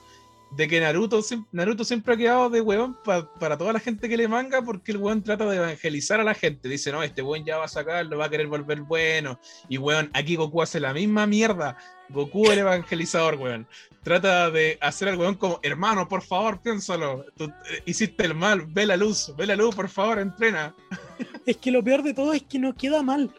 de 0.51 0.67
que 0.67 0.79
Naruto, 0.79 1.21
Naruto 1.51 1.83
siempre 1.83 2.13
ha 2.13 2.17
quedado 2.17 2.49
de 2.49 2.61
huevón 2.61 2.97
para 3.03 3.57
toda 3.57 3.73
la 3.73 3.79
gente 3.79 4.07
que 4.07 4.17
le 4.17 4.27
manga 4.27 4.61
porque 4.61 4.91
el 4.91 4.97
weón 4.97 5.21
trata 5.21 5.45
de 5.45 5.57
evangelizar 5.57 6.19
a 6.19 6.23
la 6.23 6.33
gente. 6.33 6.69
Dice, 6.69 6.91
no, 6.91 7.03
este 7.03 7.21
weón 7.21 7.45
ya 7.45 7.57
va 7.57 7.65
a 7.65 7.69
sacarlo, 7.69 8.17
va 8.17 8.25
a 8.25 8.29
querer 8.29 8.47
volver 8.47 8.81
bueno. 8.81 9.39
Y 9.67 9.77
weón, 9.77 10.09
aquí 10.13 10.35
Goku 10.35 10.61
hace 10.61 10.79
la 10.79 10.93
misma 10.93 11.27
mierda. 11.27 11.77
Goku 12.09 12.49
el 12.49 12.59
evangelizador, 12.59 13.35
weón. 13.35 13.67
Trata 14.03 14.49
de 14.49 14.77
hacer 14.81 15.09
al 15.09 15.17
weón 15.17 15.35
como, 15.35 15.59
hermano, 15.63 16.07
por 16.07 16.21
favor, 16.21 16.61
piénsalo. 16.61 17.25
Eh, 17.39 17.47
hiciste 17.85 18.25
el 18.25 18.33
mal, 18.33 18.65
ve 18.67 18.85
la 18.85 18.95
luz, 18.95 19.33
ve 19.37 19.45
la 19.45 19.55
luz, 19.55 19.75
por 19.75 19.89
favor, 19.89 20.19
entrena. 20.19 20.75
Es 21.45 21.57
que 21.57 21.71
lo 21.71 21.81
peor 21.81 22.03
de 22.03 22.13
todo 22.13 22.33
es 22.33 22.43
que 22.43 22.59
no 22.59 22.75
queda 22.75 23.01
mal. 23.03 23.33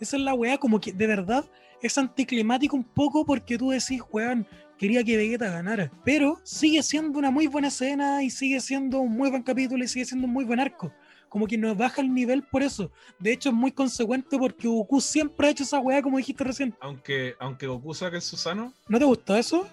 Esa 0.00 0.16
es 0.16 0.22
la 0.22 0.34
weá, 0.34 0.58
como 0.58 0.80
que 0.80 0.92
de 0.92 1.06
verdad 1.06 1.44
es 1.80 1.96
anticlimático 1.98 2.76
un 2.76 2.84
poco 2.84 3.24
porque 3.24 3.58
tú 3.58 3.70
decís, 3.70 4.00
weón, 4.10 4.46
quería 4.78 5.04
que 5.04 5.16
Vegeta 5.16 5.50
ganara. 5.50 5.90
Pero 6.04 6.40
sigue 6.44 6.82
siendo 6.82 7.18
una 7.18 7.30
muy 7.30 7.46
buena 7.46 7.68
escena 7.68 8.22
y 8.22 8.30
sigue 8.30 8.60
siendo 8.60 8.98
un 9.00 9.12
muy 9.12 9.30
buen 9.30 9.42
capítulo 9.42 9.84
y 9.84 9.88
sigue 9.88 10.04
siendo 10.04 10.26
un 10.26 10.32
muy 10.32 10.44
buen 10.44 10.60
arco. 10.60 10.92
Como 11.28 11.46
que 11.46 11.56
no 11.56 11.74
baja 11.74 12.02
el 12.02 12.12
nivel 12.12 12.42
por 12.42 12.62
eso. 12.62 12.90
De 13.18 13.32
hecho, 13.32 13.48
es 13.48 13.54
muy 13.54 13.72
consecuente 13.72 14.36
porque 14.38 14.68
Goku 14.68 15.00
siempre 15.00 15.46
ha 15.46 15.50
hecho 15.50 15.62
esa 15.62 15.78
weá 15.78 16.02
como 16.02 16.18
dijiste 16.18 16.44
recién. 16.44 16.74
Aunque, 16.80 17.34
aunque 17.38 17.66
Goku 17.66 17.94
saque 17.94 18.16
el 18.16 18.22
Susano. 18.22 18.72
¿No 18.88 18.98
te 18.98 19.04
gustó 19.04 19.36
eso? 19.36 19.66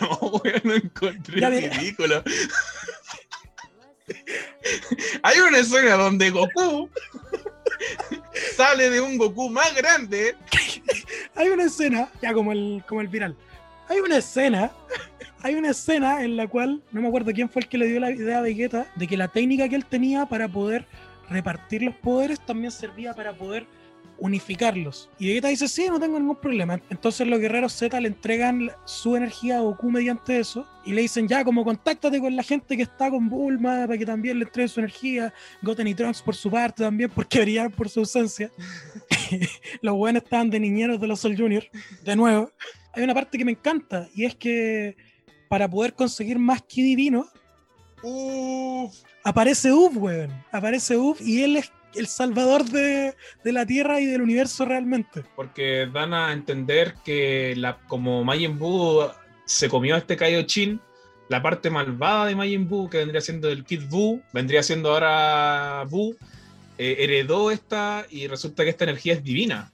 no, 0.00 0.18
weón, 0.18 0.60
no 0.64 0.74
encontré 0.74 1.68
ridículo. 1.70 2.22
Hay 5.22 5.38
una 5.40 5.58
escena 5.58 5.94
donde 5.96 6.30
Goku 6.30 6.88
sale 8.56 8.90
de 8.90 9.00
un 9.00 9.16
Goku 9.18 9.50
más 9.50 9.74
grande. 9.74 10.36
Hay 11.34 11.48
una 11.48 11.64
escena, 11.64 12.10
ya 12.20 12.32
como 12.32 12.52
el, 12.52 12.82
como 12.86 13.00
el 13.00 13.08
viral, 13.08 13.36
hay 13.88 14.00
una 14.00 14.18
escena, 14.18 14.70
hay 15.42 15.54
una 15.54 15.70
escena 15.70 16.22
en 16.22 16.36
la 16.36 16.46
cual, 16.46 16.82
no 16.92 17.00
me 17.00 17.08
acuerdo 17.08 17.32
quién 17.32 17.48
fue 17.48 17.62
el 17.62 17.68
que 17.68 17.78
le 17.78 17.86
dio 17.86 18.00
la 18.00 18.10
idea 18.10 18.38
a 18.38 18.42
Vegeta, 18.42 18.86
de 18.96 19.06
que 19.06 19.16
la 19.16 19.28
técnica 19.28 19.68
que 19.68 19.76
él 19.76 19.84
tenía 19.84 20.26
para 20.26 20.48
poder 20.48 20.84
repartir 21.28 21.82
los 21.82 21.94
poderes 21.94 22.40
también 22.40 22.70
servía 22.70 23.14
para 23.14 23.32
poder 23.32 23.66
unificarlos. 24.18 25.10
Y 25.18 25.28
Vegeta 25.28 25.48
dice, 25.48 25.68
sí, 25.68 25.86
no 25.88 26.00
tengo 26.00 26.18
ningún 26.18 26.36
problema. 26.36 26.80
Entonces 26.90 27.26
los 27.26 27.38
guerreros 27.38 27.72
Z 27.72 28.00
le 28.00 28.08
entregan 28.08 28.70
su 28.84 29.16
energía 29.16 29.58
a 29.58 29.60
Goku 29.60 29.90
mediante 29.90 30.38
eso 30.38 30.66
y 30.84 30.92
le 30.92 31.02
dicen, 31.02 31.28
ya, 31.28 31.44
como 31.44 31.64
contáctate 31.64 32.20
con 32.20 32.34
la 32.34 32.42
gente 32.42 32.76
que 32.76 32.82
está 32.82 33.10
con 33.10 33.28
Bulma 33.28 33.86
para 33.86 33.98
que 33.98 34.06
también 34.06 34.38
le 34.38 34.44
entreguen 34.44 34.68
su 34.68 34.80
energía. 34.80 35.32
Goten 35.62 35.86
y 35.86 35.94
Trunks 35.94 36.22
por 36.22 36.34
su 36.34 36.50
parte 36.50 36.82
también, 36.82 37.10
porque 37.14 37.40
brillar 37.42 37.70
por 37.70 37.88
su 37.88 38.00
ausencia. 38.00 38.50
los 39.82 39.94
buenos 39.94 40.22
estaban 40.22 40.50
de 40.50 40.60
niñeros 40.60 41.00
de 41.00 41.06
los 41.06 41.20
Sol 41.20 41.36
Junior, 41.36 41.64
de 42.04 42.16
nuevo 42.16 42.50
hay 42.98 43.04
una 43.04 43.14
parte 43.14 43.38
que 43.38 43.44
me 43.44 43.52
encanta 43.52 44.08
y 44.14 44.24
es 44.24 44.34
que 44.34 44.96
para 45.48 45.68
poder 45.68 45.94
conseguir 45.94 46.38
más 46.38 46.62
ki 46.62 46.82
divino, 46.82 47.28
aparece 49.24 49.72
Uf, 49.72 49.96
weón. 49.96 50.30
Aparece 50.52 50.96
Uf 50.96 51.20
y 51.20 51.42
él 51.42 51.56
es 51.56 51.72
el 51.94 52.06
salvador 52.06 52.64
de, 52.64 53.14
la 53.44 53.66
Tierra 53.66 54.00
y 54.00 54.06
del 54.06 54.22
universo 54.22 54.64
realmente. 54.64 55.24
Porque 55.36 55.88
dan 55.92 56.14
a 56.14 56.32
entender 56.32 56.94
que 57.04 57.54
la, 57.56 57.78
como 57.86 58.24
Majin 58.24 58.58
Buu 58.58 59.08
se 59.44 59.68
comió 59.68 59.94
a 59.94 59.98
este 59.98 60.16
Kaioshin, 60.16 60.80
la 61.28 61.42
parte 61.42 61.70
malvada 61.70 62.26
de 62.26 62.36
Majin 62.36 62.68
Buu, 62.68 62.88
que 62.88 62.98
vendría 62.98 63.20
siendo 63.20 63.48
el 63.48 63.64
Kid 63.64 63.84
Buu, 63.88 64.22
vendría 64.32 64.62
siendo 64.62 64.92
ahora 64.92 65.84
Buu, 65.88 66.16
eh, 66.78 66.96
heredó 67.00 67.50
esta 67.50 68.06
y 68.10 68.26
resulta 68.26 68.64
que 68.64 68.70
esta 68.70 68.84
energía 68.84 69.14
es 69.14 69.22
divina. 69.22 69.72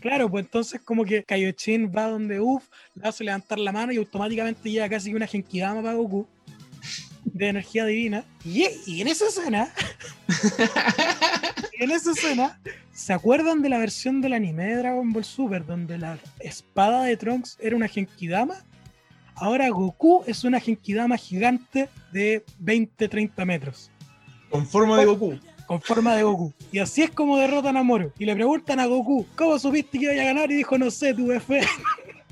Claro, 0.00 0.30
pues 0.30 0.44
entonces 0.44 0.80
como 0.82 1.04
que 1.04 1.24
Kaioshin 1.24 1.90
va 1.90 2.08
donde 2.08 2.38
Uf, 2.38 2.64
le 2.94 3.08
hace 3.08 3.24
levantar 3.24 3.58
la 3.58 3.72
mano 3.72 3.92
y 3.92 3.96
automáticamente 3.96 4.70
llega 4.70 4.88
casi 4.88 5.12
una 5.12 5.26
Genkidama 5.26 5.82
para 5.82 5.94
Goku 5.94 6.28
de 7.26 7.48
energía 7.48 7.84
divina. 7.84 8.24
Y, 8.44 8.66
en 9.00 9.08
esa 9.08 9.26
escena, 9.26 9.72
en 11.78 11.90
esa 11.90 12.12
escena, 12.12 12.58
¿se 12.92 13.12
acuerdan 13.12 13.62
de 13.62 13.68
la 13.68 13.78
versión 13.78 14.20
del 14.20 14.32
anime 14.32 14.66
de 14.66 14.76
Dragon 14.76 15.12
Ball 15.12 15.24
Super 15.24 15.64
donde 15.64 15.98
la 15.98 16.18
espada 16.40 17.04
de 17.04 17.16
Trunks 17.16 17.58
era 17.60 17.76
una 17.76 17.88
Genkidama? 17.88 18.64
Ahora 19.34 19.68
Goku 19.68 20.24
es 20.26 20.44
una 20.44 20.60
Genkidama 20.60 21.16
gigante 21.16 21.88
de 22.12 22.44
20-30 22.64 23.44
metros. 23.44 23.90
Con 24.48 24.66
forma 24.66 24.98
de 24.98 25.04
Goku 25.04 25.38
con 25.66 25.82
forma 25.82 26.14
de 26.14 26.22
Goku. 26.22 26.54
Y 26.72 26.78
así 26.78 27.02
es 27.02 27.10
como 27.10 27.36
derrotan 27.36 27.76
a 27.76 27.82
Moro. 27.82 28.12
Y 28.18 28.24
le 28.24 28.34
preguntan 28.34 28.80
a 28.80 28.86
Goku, 28.86 29.26
¿cómo 29.34 29.58
supiste 29.58 29.98
que 29.98 30.04
iba 30.04 30.12
a 30.12 30.26
ganar? 30.26 30.50
Y 30.50 30.56
dijo, 30.56 30.78
no 30.78 30.90
sé, 30.90 31.12
tuve 31.12 31.40
fe. 31.40 31.60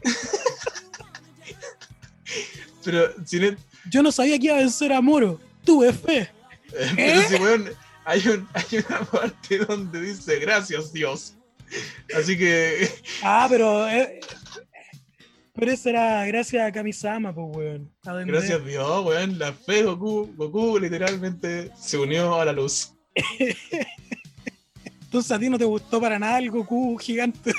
Pero 2.84 3.08
si 3.24 3.40
Yo 3.90 4.02
no 4.02 4.12
sabía 4.12 4.38
que 4.38 4.46
iba 4.46 4.56
a 4.56 4.60
vencer 4.60 4.92
a 4.92 5.00
Moro. 5.00 5.40
Tuve 5.64 5.92
fe. 5.92 6.30
Pero 6.96 7.28
si, 7.28 7.34
weón, 7.36 7.70
hay, 8.04 8.22
hay 8.54 8.84
una 8.88 9.00
parte 9.00 9.58
donde 9.58 10.00
dice, 10.00 10.38
gracias 10.38 10.92
Dios. 10.92 11.34
Así 12.16 12.36
que... 12.36 12.90
Ah, 13.22 13.46
pero... 13.48 13.88
Eh, 13.88 14.20
pero 15.54 15.70
eso 15.70 15.88
era 15.88 16.26
gracias 16.26 16.66
a 16.66 16.72
Kamisama, 16.72 17.32
pues, 17.32 17.56
weón. 17.56 17.92
Gracias 18.26 18.64
Dios, 18.64 19.06
weón. 19.06 19.38
La 19.38 19.52
fe 19.52 19.84
Goku, 19.84 20.32
Goku 20.36 20.78
literalmente 20.78 21.70
se 21.78 21.96
unió 21.96 22.40
a 22.40 22.44
la 22.44 22.52
luz. 22.52 22.92
Entonces 25.04 25.30
a 25.30 25.38
ti 25.38 25.48
no 25.48 25.58
te 25.58 25.64
gustó 25.64 26.00
para 26.00 26.18
nada 26.18 26.38
el 26.38 26.50
Goku 26.50 26.96
gigante. 26.96 27.54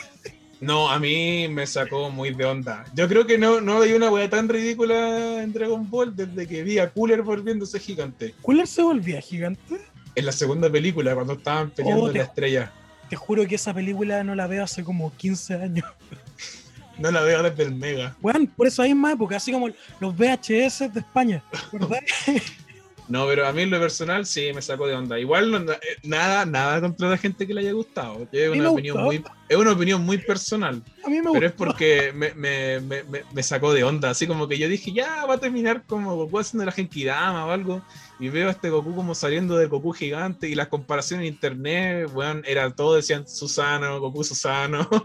No, 0.62 0.90
a 0.90 1.00
mí 1.00 1.48
me 1.50 1.68
sacó 1.68 2.10
muy 2.10 2.34
de 2.34 2.46
onda. 2.46 2.86
Yo 2.94 3.08
creo 3.08 3.26
que 3.26 3.38
no, 3.38 3.62
no 3.62 3.82
hay 3.82 3.94
una 3.94 4.10
weá 4.10 4.30
tan 4.30 4.48
ridícula 4.48 5.44
en 5.44 5.52
Dragon 5.52 5.90
Ball 5.90 6.16
desde 6.16 6.48
que 6.48 6.64
vi 6.64 6.80
a 6.80 6.90
Cooler 6.90 7.22
volviéndose 7.22 7.80
gigante. 7.80 8.34
¿Cooler 8.42 8.68
se 8.68 8.82
volvía 8.82 9.22
gigante? 9.22 9.82
En 10.16 10.26
la 10.26 10.32
segunda 10.32 10.70
película, 10.70 11.14
cuando 11.14 11.34
estaban 11.34 11.72
peleando 11.72 12.06
oh, 12.06 12.12
la 12.12 12.24
estrella. 12.24 12.72
Te 13.10 13.16
juro 13.16 13.46
que 13.46 13.56
esa 13.56 13.74
película 13.74 14.24
no 14.24 14.34
la 14.34 14.48
veo 14.48 14.64
hace 14.64 14.84
como 14.84 15.14
15 15.16 15.56
años. 15.56 15.86
No 16.98 17.12
la 17.12 17.22
veo 17.24 17.44
desde 17.44 17.64
el 17.64 17.76
Mega. 17.76 18.16
Bueno, 18.22 18.48
por 18.56 18.68
esa 18.68 18.84
misma 18.84 19.12
época, 19.12 19.36
así 19.36 19.52
como 19.52 19.68
los 20.00 20.16
VHS 20.16 20.94
de 20.94 21.02
España. 21.02 21.44
¿Verdad? 21.74 22.00
No, 23.08 23.28
pero 23.28 23.46
a 23.46 23.54
mí 23.54 23.62
en 23.62 23.70
lo 23.70 23.80
personal 23.80 24.26
sí 24.26 24.52
me 24.54 24.62
sacó 24.62 24.88
de 24.88 24.96
onda. 24.96 25.20
Igual 25.20 25.54
eh, 25.70 25.78
nada, 26.04 26.46
nada 26.46 26.82
contra 26.82 27.10
la 27.10 27.18
gente 27.18 27.46
que 27.46 27.54
le 27.54 27.62
haya 27.62 27.72
gustado. 27.72 28.28
Es 28.32 28.50
una, 28.50 28.72
opinión 28.72 29.04
muy, 29.04 29.24
es 29.48 29.58
una 29.58 29.72
opinión 29.74 30.04
muy 30.04 30.18
personal. 30.18 30.82
A 31.04 31.10
mí 31.10 31.22
me 31.22 31.32
pero 31.32 31.46
es 31.46 31.54
porque 31.54 32.12
me, 32.16 32.34
me, 32.34 32.80
me, 32.80 33.04
me, 33.32 33.44
sacó 33.44 33.74
de 33.74 33.84
onda. 33.84 34.10
Así 34.10 34.26
como 34.26 34.48
que 34.48 34.58
yo 34.58 34.68
dije, 34.68 34.92
ya 34.92 35.26
va 35.26 35.36
a 35.36 35.40
terminar 35.40 35.84
como 35.86 36.16
Goku 36.16 36.40
haciendo 36.40 36.66
la 36.66 36.72
Genkidama 36.72 37.46
o 37.46 37.52
algo. 37.52 37.84
Y 38.20 38.30
veo 38.30 38.48
a 38.48 38.52
este 38.52 38.70
Goku 38.70 38.96
como 38.96 39.14
saliendo 39.14 39.56
del 39.56 39.70
Goku 39.70 39.92
gigante. 39.92 40.50
Y 40.50 40.56
las 40.56 40.70
comparaciones 40.70 41.28
en 41.28 41.34
internet, 41.34 42.10
bueno, 42.12 42.42
era 42.46 42.72
todo, 42.72 42.96
decían 42.96 43.28
Susano, 43.28 44.00
Goku 44.00 44.24
Susano. 44.24 44.90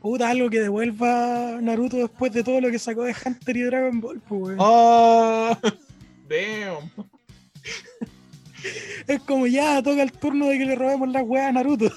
Puta, 0.00 0.28
algo 0.28 0.50
que 0.50 0.60
devuelva 0.60 1.58
Naruto 1.62 1.96
después 1.96 2.32
de 2.32 2.44
todo 2.44 2.60
lo 2.60 2.70
que 2.70 2.78
sacó 2.78 3.04
de 3.04 3.14
Hunter 3.24 3.56
y 3.56 3.62
Dragon 3.62 4.00
Ball, 4.00 4.20
pues. 4.28 4.58
Es 9.06 9.20
como 9.22 9.46
ya 9.46 9.82
toca 9.82 10.02
el 10.02 10.12
turno 10.12 10.48
de 10.48 10.58
que 10.58 10.64
le 10.64 10.76
robemos 10.76 11.08
la 11.08 11.22
weá 11.22 11.48
a 11.48 11.52
Naruto. 11.52 11.90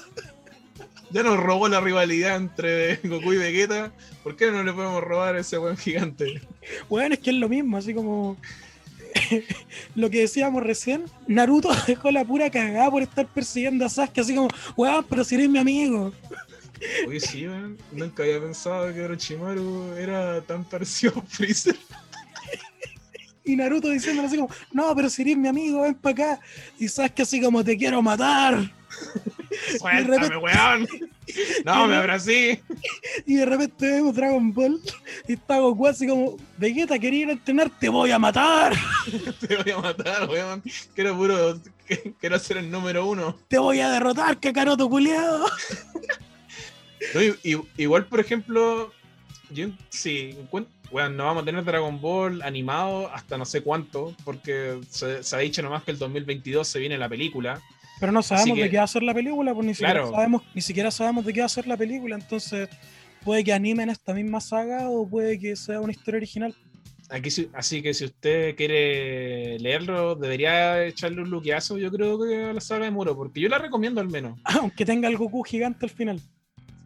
Ya 1.10 1.22
nos 1.22 1.38
robó 1.38 1.68
la 1.68 1.80
rivalidad 1.80 2.36
entre 2.36 2.96
Goku 2.96 3.32
y 3.32 3.38
Vegeta. 3.38 3.92
¿Por 4.22 4.36
qué 4.36 4.50
no 4.50 4.62
le 4.62 4.72
podemos 4.72 5.02
robar 5.02 5.36
a 5.36 5.40
ese 5.40 5.58
weón 5.58 5.76
gigante? 5.76 6.42
Weón, 6.88 7.12
es 7.12 7.20
que 7.20 7.30
es 7.30 7.36
lo 7.36 7.48
mismo, 7.48 7.76
así 7.76 7.94
como 7.94 8.36
lo 9.94 10.10
que 10.10 10.20
decíamos 10.20 10.62
recién, 10.62 11.04
Naruto 11.26 11.70
dejó 11.86 12.10
la 12.10 12.24
pura 12.24 12.50
cagada 12.50 12.90
por 12.90 13.02
estar 13.02 13.26
persiguiendo 13.26 13.84
a 13.84 13.88
Sasuke, 13.88 14.20
así 14.20 14.34
como, 14.34 14.48
weón, 14.76 15.04
pero 15.08 15.24
si 15.24 15.36
eres 15.36 15.48
mi 15.48 15.58
amigo. 15.58 16.12
Oye, 17.08 17.20
sí, 17.20 17.46
weón, 17.46 17.78
nunca 17.92 18.22
había 18.22 18.40
pensado 18.40 18.92
que 18.92 19.02
Orochimaru 19.02 19.94
era 19.96 20.40
tan 20.42 20.64
parecido 20.64 21.14
a 21.16 21.22
Freezer. 21.22 21.76
Y 23.46 23.54
Naruto 23.54 23.88
diciéndole 23.88 24.26
así 24.26 24.36
como, 24.36 24.52
no, 24.72 24.94
pero 24.96 25.08
si 25.08 25.22
eres 25.22 25.36
mi 25.36 25.46
amigo, 25.46 25.82
ven 25.82 25.94
para 25.94 26.12
acá. 26.12 26.40
Y 26.78 26.88
sabes 26.88 27.12
que 27.12 27.22
así 27.22 27.40
como 27.40 27.62
te 27.62 27.76
quiero 27.76 28.02
matar. 28.02 28.72
Suéltame, 29.78 30.36
weón. 30.36 30.88
No, 31.64 31.86
me 31.86 31.96
abracé. 31.96 32.60
Y 33.24 33.36
de 33.36 33.46
repente 33.46 33.86
vemos 33.86 34.14
Dragon 34.14 34.52
Ball 34.52 34.80
y 35.28 35.34
está 35.34 35.58
Goku 35.58 35.86
así 35.86 36.06
como, 36.06 36.36
Vegeta, 36.56 36.98
quería 36.98 37.22
ir 37.22 37.28
a 37.28 37.32
entrenar, 37.32 37.70
te 37.78 37.88
voy 37.88 38.10
a 38.10 38.18
matar. 38.18 38.74
te 39.46 39.56
voy 39.56 39.72
a 39.72 39.78
matar, 39.78 40.28
weón. 40.28 40.62
Quiero 40.94 41.16
puro, 41.16 41.60
quiero 42.20 42.38
ser 42.40 42.58
el 42.58 42.70
número 42.70 43.06
uno. 43.06 43.38
Te 43.48 43.58
voy 43.58 43.78
a 43.80 43.90
derrotar, 43.90 44.40
cacaroto 44.40 44.88
culiado. 44.88 45.46
igual, 47.76 48.06
por 48.06 48.18
ejemplo, 48.18 48.92
yo 49.50 49.68
sí, 49.88 50.36
encuentro 50.38 50.72
bueno, 50.90 51.10
no 51.10 51.24
vamos 51.24 51.42
a 51.42 51.46
tener 51.46 51.64
Dragon 51.64 52.00
Ball 52.00 52.42
animado 52.42 53.10
hasta 53.12 53.36
no 53.36 53.44
sé 53.44 53.62
cuánto, 53.62 54.14
porque 54.24 54.80
se, 54.88 55.36
ha 55.36 55.38
dicho 55.38 55.62
nomás 55.62 55.82
que 55.82 55.90
el 55.90 55.98
2022 55.98 56.66
se 56.66 56.78
viene 56.78 56.98
la 56.98 57.08
película. 57.08 57.60
Pero 57.98 58.12
no 58.12 58.22
sabemos 58.22 58.58
de 58.58 58.70
qué 58.70 58.76
va 58.76 58.84
a 58.84 58.88
ser 58.88 59.02
la 59.02 59.14
película, 59.14 59.54
pues 59.54 59.66
ni 59.66 59.74
siquiera, 59.74 60.06
sabemos, 60.06 60.42
ni 60.54 60.60
siquiera 60.60 60.90
sabemos 60.90 61.24
de 61.24 61.32
qué 61.32 61.40
va 61.40 61.46
a 61.46 61.50
ser 61.50 61.66
la 61.66 61.76
película, 61.76 62.14
entonces 62.14 62.68
puede 63.24 63.42
que 63.42 63.52
animen 63.52 63.90
esta 63.90 64.12
misma 64.12 64.40
saga 64.40 64.90
o 64.90 65.08
puede 65.08 65.38
que 65.38 65.56
sea 65.56 65.80
una 65.80 65.92
historia 65.92 66.18
original. 66.18 66.54
Aquí, 67.08 67.30
así 67.52 67.82
que 67.82 67.94
si 67.94 68.04
usted 68.04 68.56
quiere 68.56 69.58
leerlo, 69.60 70.16
debería 70.16 70.84
echarle 70.84 71.22
un 71.22 71.30
luqueazo, 71.30 71.78
yo 71.78 71.90
creo 71.90 72.18
que 72.20 72.44
a 72.44 72.52
la 72.52 72.60
saga 72.60 72.84
de 72.84 72.90
Moro, 72.90 73.16
porque 73.16 73.40
yo 73.40 73.48
la 73.48 73.58
recomiendo 73.58 74.00
al 74.00 74.08
menos. 74.08 74.38
Aunque 74.44 74.84
tenga 74.84 75.08
el 75.08 75.16
Goku 75.16 75.42
gigante 75.42 75.86
al 75.86 75.90
final. 75.90 76.20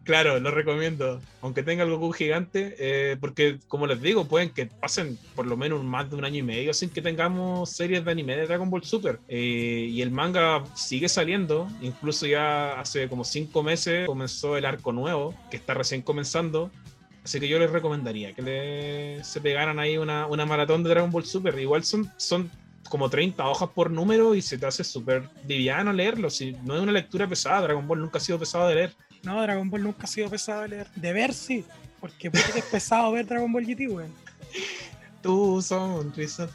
Claro, 0.03 0.39
lo 0.39 0.49
recomiendo. 0.49 1.21
Aunque 1.41 1.61
tenga 1.61 1.83
el 1.83 1.91
Goku 1.91 2.11
gigante, 2.11 2.75
eh, 2.79 3.17
porque 3.19 3.59
como 3.67 3.85
les 3.85 4.01
digo, 4.01 4.25
pueden 4.25 4.49
que 4.49 4.65
pasen 4.65 5.17
por 5.35 5.45
lo 5.45 5.55
menos 5.55 5.83
más 5.83 6.09
de 6.09 6.15
un 6.15 6.25
año 6.25 6.39
y 6.39 6.43
medio 6.43 6.73
sin 6.73 6.89
que 6.89 7.03
tengamos 7.03 7.69
series 7.69 8.03
de 8.03 8.11
anime 8.11 8.35
de 8.35 8.47
Dragon 8.47 8.69
Ball 8.69 8.83
Super. 8.83 9.19
Eh, 9.27 9.87
y 9.91 10.01
el 10.01 10.09
manga 10.09 10.63
sigue 10.75 11.07
saliendo, 11.07 11.67
incluso 11.81 12.25
ya 12.25 12.79
hace 12.79 13.07
como 13.09 13.23
cinco 13.23 13.61
meses 13.61 14.07
comenzó 14.07 14.57
el 14.57 14.65
arco 14.65 14.91
nuevo, 14.91 15.35
que 15.51 15.57
está 15.57 15.75
recién 15.75 16.01
comenzando. 16.01 16.71
Así 17.23 17.39
que 17.39 17.47
yo 17.47 17.59
les 17.59 17.69
recomendaría 17.69 18.33
que 18.33 19.19
se 19.23 19.41
pegaran 19.41 19.77
ahí 19.77 19.97
una, 19.97 20.25
una 20.25 20.47
maratón 20.47 20.81
de 20.81 20.89
Dragon 20.89 21.11
Ball 21.11 21.25
Super. 21.25 21.59
Igual 21.59 21.83
son, 21.83 22.11
son 22.17 22.49
como 22.89 23.07
30 23.07 23.47
hojas 23.47 23.69
por 23.69 23.91
número 23.91 24.33
y 24.33 24.41
se 24.41 24.57
te 24.57 24.65
hace 24.65 24.83
súper 24.83 25.29
liviano 25.47 25.93
leerlo. 25.93 26.31
Si 26.31 26.53
no 26.63 26.75
es 26.75 26.81
una 26.81 26.91
lectura 26.91 27.27
pesada, 27.27 27.61
Dragon 27.61 27.87
Ball 27.87 28.01
nunca 28.01 28.17
ha 28.17 28.21
sido 28.21 28.39
pesado 28.39 28.67
de 28.67 28.75
leer. 28.75 28.95
No, 29.23 29.41
Dragon 29.41 29.69
Ball 29.69 29.83
nunca 29.83 30.03
ha 30.03 30.07
sido 30.07 30.29
pesado 30.29 30.61
de 30.61 30.69
leer. 30.69 30.87
De 30.95 31.13
ver 31.13 31.33
sí, 31.33 31.63
porque 31.99 32.31
puede 32.31 32.51
que 32.51 32.59
es 32.59 32.65
pesado 32.65 33.11
ver 33.11 33.25
Dragon 33.25 33.51
Ball 33.51 33.65
GT, 33.65 33.87
weón. 33.89 34.11
Tu 35.21 35.61
sonrisa. 35.61 36.49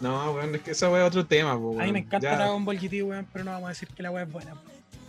No, 0.00 0.32
weón, 0.32 0.54
es 0.54 0.62
que 0.62 0.70
eso 0.70 0.96
es 0.96 1.04
otro 1.04 1.26
tema, 1.26 1.56
weón. 1.56 1.80
A 1.80 1.84
mí 1.84 1.92
me 1.92 1.98
encanta 2.00 2.36
Dragon 2.36 2.64
Ball 2.64 2.78
GT, 2.78 3.02
weón, 3.02 3.26
pero 3.32 3.44
no 3.44 3.50
vamos 3.52 3.66
a 3.66 3.70
decir 3.70 3.88
que 3.88 4.02
la 4.02 4.10
weá 4.10 4.22
es 4.22 4.32
buena. 4.32 4.54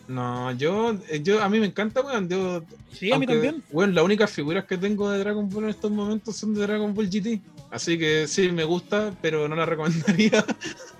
No, 0.08 0.52
yo, 0.54 0.98
yo, 1.22 1.44
a 1.44 1.50
mí 1.50 1.60
me 1.60 1.68
encanta, 1.68 2.02
weón. 2.02 2.28
Yo, 2.28 2.64
sí, 2.92 3.12
a 3.12 3.20
mí 3.20 3.28
también. 3.28 3.64
Weón, 3.72 3.94
las 3.94 4.04
únicas 4.04 4.32
figuras 4.32 4.66
que 4.66 4.76
tengo 4.76 5.12
de 5.12 5.20
Dragon 5.20 5.48
Ball 5.48 5.66
en 5.66 5.70
estos 5.70 5.92
momentos 5.92 6.36
son 6.36 6.56
de 6.56 6.62
Dragon 6.62 6.94
Ball 6.96 7.10
GT. 7.10 7.40
Así 7.72 8.00
que 8.00 8.28
sí, 8.28 8.52
me 8.52 8.64
gusta, 8.64 9.14
pero 9.22 9.48
no 9.48 9.56
la 9.56 9.66
recomendaría. 9.68 10.44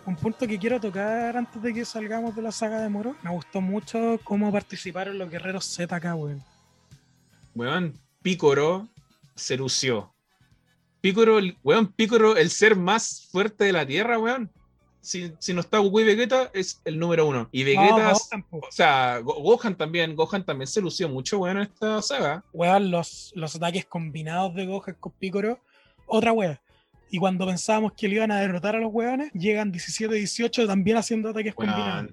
Un 0.06 0.16
punto 0.16 0.48
que 0.48 0.60
quiero 0.60 0.80
tocar 0.80 1.36
antes 1.36 1.62
de 1.62 1.74
que 1.74 1.86
salgamos 1.86 2.36
de 2.36 2.42
la 2.42 2.52
saga 2.52 2.82
de 2.82 2.90
Moro. 2.90 3.16
Me 3.24 3.32
gustó 3.32 3.62
mucho 3.62 4.20
cómo 4.24 4.52
participaron 4.52 5.18
los 5.18 5.30
guerreros 5.30 5.66
Z 5.66 5.96
acá, 5.96 6.16
weón. 6.16 6.44
Weón, 7.56 8.00
Picoro 8.22 8.88
se 9.36 9.58
lució. 9.58 10.14
Picoro, 11.02 11.40
weón, 11.64 11.88
Picoro, 11.88 12.38
el 12.38 12.50
ser 12.50 12.76
más 12.76 13.28
fuerte 13.32 13.64
de 13.66 13.74
la 13.74 13.86
Tierra, 13.86 14.20
weón 14.20 14.52
si, 15.02 15.54
no 15.54 15.62
está 15.62 15.80
Goku 15.80 16.02
y 16.02 16.04
Vegeta, 16.04 16.52
es 16.54 16.82
el 16.86 17.00
número 17.00 17.28
uno. 17.28 17.50
Y 17.52 17.64
Vegeta, 17.64 18.14
o 18.52 18.72
sea, 18.72 19.20
Gohan 19.20 19.76
también, 19.76 20.16
Gohan 20.16 20.46
también 20.46 20.68
se 20.68 20.82
lució 20.82 21.10
mucho, 21.10 21.40
weón, 21.40 21.58
en 21.58 21.64
esta 21.64 22.02
saga. 22.02 22.44
Weón, 22.54 22.92
los, 22.92 23.32
los 23.36 23.56
ataques 23.56 23.86
combinados 23.86 24.54
de 24.56 24.66
Gohan 24.66 24.96
con 25.00 25.12
Piccolo, 25.14 25.60
otra 26.10 26.32
weón. 26.32 26.60
Y 27.12 27.18
cuando 27.18 27.46
pensábamos 27.46 27.94
que 27.94 28.08
le 28.08 28.16
iban 28.16 28.32
a 28.32 28.40
derrotar 28.40 28.76
a 28.76 28.80
los 28.80 28.94
weones, 28.94 29.32
llegan 29.34 29.74
17-18 29.74 30.68
también 30.68 30.98
haciendo 30.98 31.30
ataques 31.30 31.56
combinados. 31.56 32.12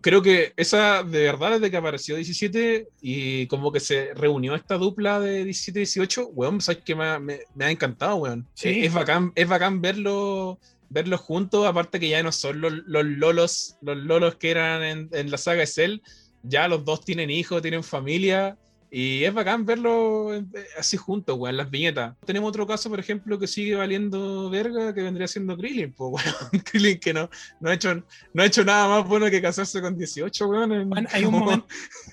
Creo 0.00 0.22
que 0.22 0.52
esa, 0.56 1.02
de 1.02 1.24
verdad, 1.24 1.52
desde 1.52 1.70
que 1.70 1.76
apareció 1.76 2.14
17 2.14 2.88
y 3.02 3.46
como 3.48 3.72
que 3.72 3.80
se 3.80 4.14
reunió 4.14 4.54
esta 4.54 4.78
dupla 4.78 5.18
de 5.18 5.44
17-18, 5.44 6.30
weón, 6.32 6.60
sabes 6.60 6.82
que 6.84 6.94
me, 6.94 7.18
me, 7.18 7.64
ha 7.64 7.70
encantado, 7.70 8.16
weón. 8.16 8.46
Es, 8.56 8.86
es, 8.86 8.92
bacán, 8.94 9.32
es 9.34 9.48
bacán 9.48 9.80
verlo 9.82 10.58
verlos 10.92 11.20
juntos, 11.20 11.66
aparte 11.66 11.98
que 11.98 12.08
ya 12.08 12.22
no 12.22 12.32
son 12.32 12.60
los, 12.60 12.72
lolos, 12.86 13.76
los 13.80 13.96
lolos 13.96 14.36
que 14.36 14.50
eran 14.50 15.08
en, 15.10 15.30
la 15.30 15.38
saga 15.38 15.60
de 15.60 15.66
Cell, 15.66 16.00
ya 16.42 16.68
los 16.68 16.84
dos 16.84 17.04
tienen 17.04 17.30
hijos, 17.30 17.62
tienen 17.62 17.82
familia, 17.82 18.58
y 18.94 19.24
es 19.24 19.32
bacán 19.32 19.64
verlos 19.64 20.44
eh, 20.54 20.66
así 20.78 20.98
juntos, 20.98 21.38
weón, 21.38 21.56
las 21.56 21.70
viñetas. 21.70 22.14
Tenemos 22.26 22.50
otro 22.50 22.66
caso, 22.66 22.90
por 22.90 23.00
ejemplo, 23.00 23.38
que 23.38 23.46
sigue 23.46 23.74
valiendo 23.74 24.50
verga, 24.50 24.92
que 24.92 25.02
vendría 25.02 25.26
siendo 25.26 25.56
Krillin, 25.56 25.94
pues, 25.94 26.12
weón. 26.12 26.62
Krillin 26.64 27.00
que 27.00 27.14
no, 27.14 27.30
no, 27.58 27.70
ha 27.70 27.74
hecho, 27.74 28.04
no 28.34 28.42
ha 28.42 28.46
hecho 28.46 28.62
nada 28.66 28.86
más 28.88 29.08
bueno 29.08 29.30
que 29.30 29.40
casarse 29.40 29.80
con 29.80 29.96
18, 29.96 30.46
weón. 30.46 30.92
hay, 31.10 31.24
un 31.24 31.32
momento, 31.32 31.66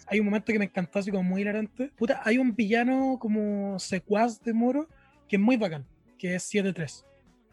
hay 0.08 0.22
un 0.22 0.28
momento 0.28 0.54
que 0.54 0.60
me 0.60 0.66
encantó 0.66 1.00
así 1.00 1.12
como 1.12 1.24
muy 1.24 1.42
hilarante. 1.42 1.92
Puta, 1.98 2.22
hay 2.24 2.38
un 2.38 2.56
villano 2.56 3.18
como 3.20 3.78
secuaz 3.78 4.42
de 4.42 4.54
Moro 4.54 4.88
que 5.28 5.36
es 5.36 5.42
muy 5.42 5.58
bacán, 5.58 5.86
que 6.18 6.36
es 6.36 6.50
7-3. 6.50 7.04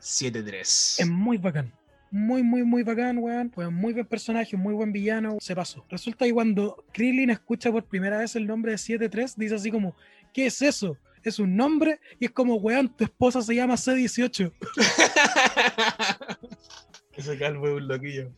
7-3. 0.01 0.61
Es 0.61 1.09
muy 1.09 1.37
bacán. 1.37 1.73
Muy, 2.17 2.43
muy, 2.43 2.63
muy 2.63 2.83
bacán, 2.83 3.19
weón. 3.19 3.51
Pues 3.51 3.71
muy 3.71 3.93
buen 3.93 4.07
personaje, 4.07 4.57
muy 4.57 4.73
buen 4.73 4.91
villano. 4.91 5.37
Se 5.39 5.55
pasó. 5.55 5.85
Resulta 5.91 6.25
que 6.25 6.33
cuando 6.33 6.83
Krillin 6.91 7.29
escucha 7.29 7.71
por 7.71 7.85
primera 7.85 8.17
vez 8.17 8.35
el 8.37 8.47
nombre 8.47 8.73
de 8.73 8.79
7-3, 8.79 9.35
dice 9.37 9.55
así 9.55 9.71
como, 9.71 9.95
¿qué 10.33 10.47
es 10.47 10.63
eso? 10.63 10.97
Es 11.23 11.39
un 11.39 11.55
nombre 11.55 12.01
y 12.19 12.25
es 12.25 12.31
como, 12.31 12.55
weón, 12.55 12.89
tu 12.89 13.05
esposa 13.05 13.43
se 13.43 13.55
llama 13.55 13.75
C18. 13.75 14.51
Ese 17.17 17.39
calvo 17.39 17.69
es 17.69 17.75
un 17.75 17.87
loquillo. 17.87 18.31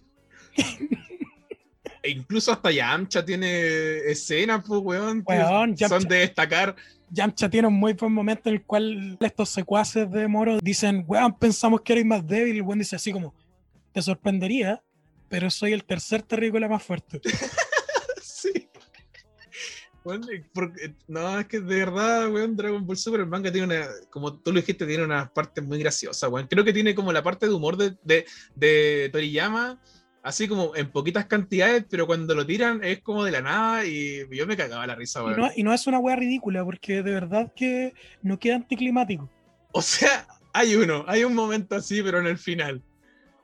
e 2.03 2.11
incluso 2.11 2.51
hasta 2.51 2.73
Yamcha 2.73 3.25
tiene 3.25 3.99
escenas, 4.11 4.65
pues, 4.67 4.81
weón. 4.83 5.23
weón 5.25 5.79
son 5.79 6.03
de 6.03 6.17
destacar. 6.17 6.75
Yamcha 7.11 7.49
tiene 7.49 7.69
un 7.69 7.75
muy 7.75 7.93
buen 7.93 8.13
momento 8.13 8.49
en 8.49 8.57
el 8.57 8.65
cual 8.65 9.17
estos 9.21 9.51
secuaces 9.51 10.11
de 10.11 10.27
Moro 10.27 10.59
dicen, 10.61 11.05
weón, 11.07 11.39
pensamos 11.39 11.81
que 11.83 11.93
eres 11.93 12.07
más 12.07 12.27
débil. 12.27 12.57
Y 12.57 12.59
el 12.59 12.63
weón 12.63 12.81
dice 12.81 12.97
así 12.97 13.13
como, 13.13 13.33
te 13.99 14.03
sorprendería, 14.03 14.81
pero 15.29 15.51
soy 15.51 15.73
el 15.73 15.85
tercer 15.85 16.23
terrícola 16.23 16.69
más 16.69 16.83
fuerte. 16.85 17.21
sí. 18.23 18.69
Bueno, 20.05 20.27
porque, 20.55 20.95
no, 21.09 21.41
es 21.41 21.47
que 21.49 21.59
de 21.59 21.77
verdad, 21.81 22.33
weón, 22.33 22.57
Dragon 22.57 22.87
Ball 22.87 22.97
Super, 22.97 23.21
el 23.21 23.27
manga 23.27 23.51
tiene 23.51 23.67
una, 23.67 23.87
como 24.09 24.39
tú 24.39 24.53
lo 24.53 24.61
dijiste, 24.61 24.87
tiene 24.87 25.05
una 25.05 25.33
parte 25.33 25.61
muy 25.61 25.81
graciosa, 25.81 26.29
weón. 26.29 26.47
Creo 26.47 26.65
que 26.65 26.73
tiene 26.73 26.95
como 26.95 27.13
la 27.13 27.23
parte 27.23 27.47
de 27.47 27.53
humor 27.53 27.77
de, 27.77 27.97
de, 28.05 28.25
de 28.55 29.09
Toriyama 29.13 29.81
así 30.23 30.47
como 30.47 30.77
en 30.77 30.91
poquitas 30.91 31.27
cantidades, 31.27 31.87
pero 31.89 32.07
cuando 32.07 32.35
lo 32.35 32.45
tiran 32.47 32.85
es 32.85 33.01
como 33.01 33.25
de 33.25 33.33
la 33.33 33.41
nada 33.41 33.87
y 33.87 34.29
yo 34.31 34.47
me 34.47 34.57
cagaba 34.57 34.87
la 34.87 34.95
risa, 34.95 35.23
Y 35.57 35.63
no, 35.63 35.73
es 35.73 35.87
una 35.87 35.99
wea 35.99 36.17
ridícula, 36.17 36.65
porque 36.65 37.03
de 37.03 37.13
verdad 37.13 37.53
que 37.57 37.95
no 38.23 38.39
queda 38.39 38.57
anticlimático. 38.57 39.31
O 39.73 39.83
sea, 39.83 40.27
hay 40.53 40.75
uno, 40.75 41.05
hay 41.07 41.25
un 41.25 41.35
momento 41.35 41.77
así, 41.77 42.03
pero 42.03 42.21
en 42.21 42.27
el 42.27 42.39
final. 42.39 42.83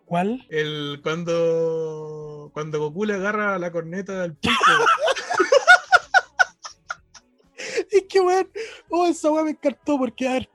¿Cuál? 0.05 0.47
El 0.51 1.01
cuando 1.03 2.51
cuando 2.53 2.79
Goku 2.79 3.05
le 3.05 3.15
agarra 3.15 3.59
la 3.59 3.73
corneta 3.73 4.23
del 4.23 4.35
pulpo. 4.35 4.59
es 7.91 8.05
que 8.09 8.21
weón, 8.21 8.49
oh, 8.91 9.07
esa 9.07 9.31
weá 9.31 9.45
me 9.45 9.51
encantó 9.51 9.99
porque 9.99 10.29
a 10.29 10.33
ver, 10.35 10.51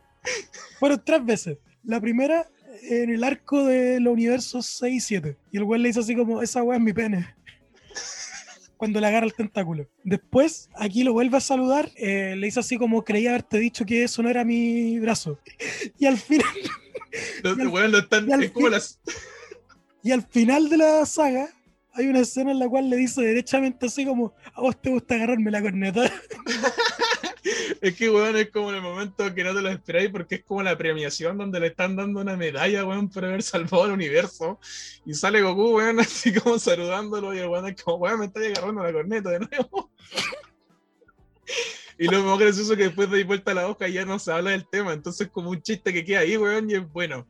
fueron 0.79 1.01
tres 1.03 1.25
veces. 1.25 1.57
La 1.83 1.99
primera 1.99 2.47
en 2.83 3.09
el 3.09 3.23
arco 3.23 3.65
de 3.65 3.99
los 3.99 4.13
universos 4.13 4.65
6 4.65 4.95
y 4.95 4.99
7. 4.99 5.37
Y 5.51 5.57
el 5.57 5.63
weón 5.63 5.81
le 5.81 5.89
dice 5.89 5.99
así 5.99 6.15
como, 6.15 6.41
esa 6.41 6.63
weá 6.63 6.77
es 6.77 6.83
mi 6.83 6.93
pene. 6.93 7.35
Cuando 8.77 9.01
le 9.01 9.07
agarra 9.07 9.25
el 9.25 9.33
tentáculo. 9.33 9.89
Después, 10.03 10.69
aquí 10.75 11.03
lo 11.03 11.11
vuelve 11.11 11.35
a 11.35 11.41
saludar, 11.41 11.91
eh, 11.97 12.35
le 12.37 12.47
dice 12.47 12.61
así 12.61 12.77
como, 12.77 13.03
creía 13.03 13.31
haberte 13.31 13.59
dicho 13.59 13.85
que 13.85 14.03
eso 14.03 14.23
no 14.23 14.29
era 14.29 14.45
mi 14.45 14.99
brazo. 14.99 15.39
Y 15.99 16.05
al 16.05 16.17
final... 16.17 16.47
y 17.43 18.31
al 18.31 18.51
final 20.29 20.69
de 20.69 20.77
la 20.77 21.05
saga, 21.05 21.49
hay 21.93 22.07
una 22.07 22.19
escena 22.19 22.51
en 22.51 22.59
la 22.59 22.69
cual 22.69 22.89
le 22.89 22.95
dice 22.95 23.21
derechamente 23.21 23.87
así 23.87 24.05
como, 24.05 24.33
a 24.53 24.61
vos 24.61 24.79
te 24.81 24.89
gusta 24.89 25.15
agarrarme 25.15 25.51
la 25.51 25.61
corneta. 25.61 26.11
es 27.81 27.95
que, 27.95 28.09
weón, 28.09 28.37
es 28.37 28.51
como 28.51 28.69
en 28.69 28.77
el 28.77 28.81
momento 28.81 29.33
que 29.33 29.43
no 29.43 29.53
te 29.53 29.61
lo 29.61 29.69
esperáis 29.69 30.09
porque 30.09 30.35
es 30.35 30.43
como 30.43 30.63
la 30.63 30.77
premiación 30.77 31.37
donde 31.37 31.59
le 31.59 31.67
están 31.67 31.95
dando 31.95 32.21
una 32.21 32.35
medalla, 32.35 32.85
weón, 32.85 33.09
por 33.09 33.25
haber 33.25 33.43
salvado 33.43 33.85
el 33.85 33.91
universo. 33.91 34.59
Y 35.05 35.13
sale 35.13 35.41
Goku, 35.41 35.75
weón, 35.75 35.99
así 35.99 36.33
como 36.33 36.59
saludándolo 36.59 37.33
y 37.33 37.39
el 37.39 37.47
weón 37.47 37.67
es 37.67 37.81
como, 37.81 37.97
weón, 37.97 38.19
me 38.19 38.25
está 38.25 38.39
agarrando 38.39 38.83
la 38.83 38.93
corneta 38.93 39.29
de 39.31 39.39
nuevo. 39.39 39.91
y 41.97 42.05
lo 42.05 42.23
más 42.23 42.39
gracioso 42.39 42.73
es 42.73 42.77
que 42.77 42.85
después 42.85 43.09
de 43.09 43.23
vuelta 43.23 43.51
a 43.51 43.55
la 43.55 43.67
hoja 43.67 43.87
ya 43.87 44.05
no 44.05 44.19
se 44.19 44.31
habla 44.31 44.51
del 44.51 44.67
tema, 44.67 44.93
entonces 44.93 45.27
como 45.29 45.49
un 45.49 45.61
chiste 45.61 45.91
que 45.91 46.05
queda 46.05 46.19
ahí, 46.19 46.37
weón, 46.37 46.69
y 46.69 46.75
es 46.75 46.91
bueno. 46.91 47.27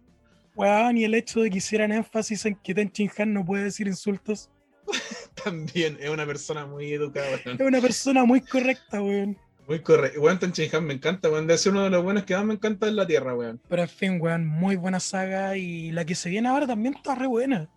Weón, 0.59 0.97
y 0.97 1.05
el 1.05 1.13
hecho 1.13 1.39
de 1.39 1.49
que 1.49 1.59
hicieran 1.59 1.93
énfasis 1.93 2.45
en 2.45 2.55
que 2.55 2.75
Ten 2.75 2.91
Han 3.17 3.33
no 3.33 3.45
puede 3.45 3.63
decir 3.63 3.87
insultos. 3.87 4.49
También 5.45 5.97
es 6.01 6.09
una 6.09 6.25
persona 6.25 6.65
muy 6.65 6.91
educada. 6.91 7.39
Es 7.45 7.61
una 7.61 7.79
persona 7.79 8.25
muy 8.25 8.41
correcta, 8.41 9.01
weón. 9.01 9.37
Muy 9.69 9.79
correcto. 9.79 10.19
Weón, 10.19 10.37
Ten 10.37 10.51
me 10.83 10.95
encanta, 10.95 11.29
weón. 11.29 11.47
Debe 11.47 11.57
ser 11.57 11.71
uno 11.71 11.85
de 11.85 11.89
los 11.89 12.03
buenos 12.03 12.25
que 12.25 12.35
más 12.35 12.43
me 12.43 12.55
encanta 12.55 12.89
en 12.89 12.97
la 12.97 13.07
Tierra, 13.07 13.33
weón. 13.35 13.61
Pero 13.69 13.83
en 13.83 13.87
fin, 13.87 14.17
weón, 14.19 14.45
muy 14.45 14.75
buena 14.75 14.99
saga. 14.99 15.55
Y 15.55 15.93
la 15.93 16.03
que 16.03 16.13
se 16.13 16.29
viene 16.29 16.49
ahora 16.49 16.67
también 16.67 16.93
está 16.93 17.15
re 17.15 17.27
buena. 17.27 17.69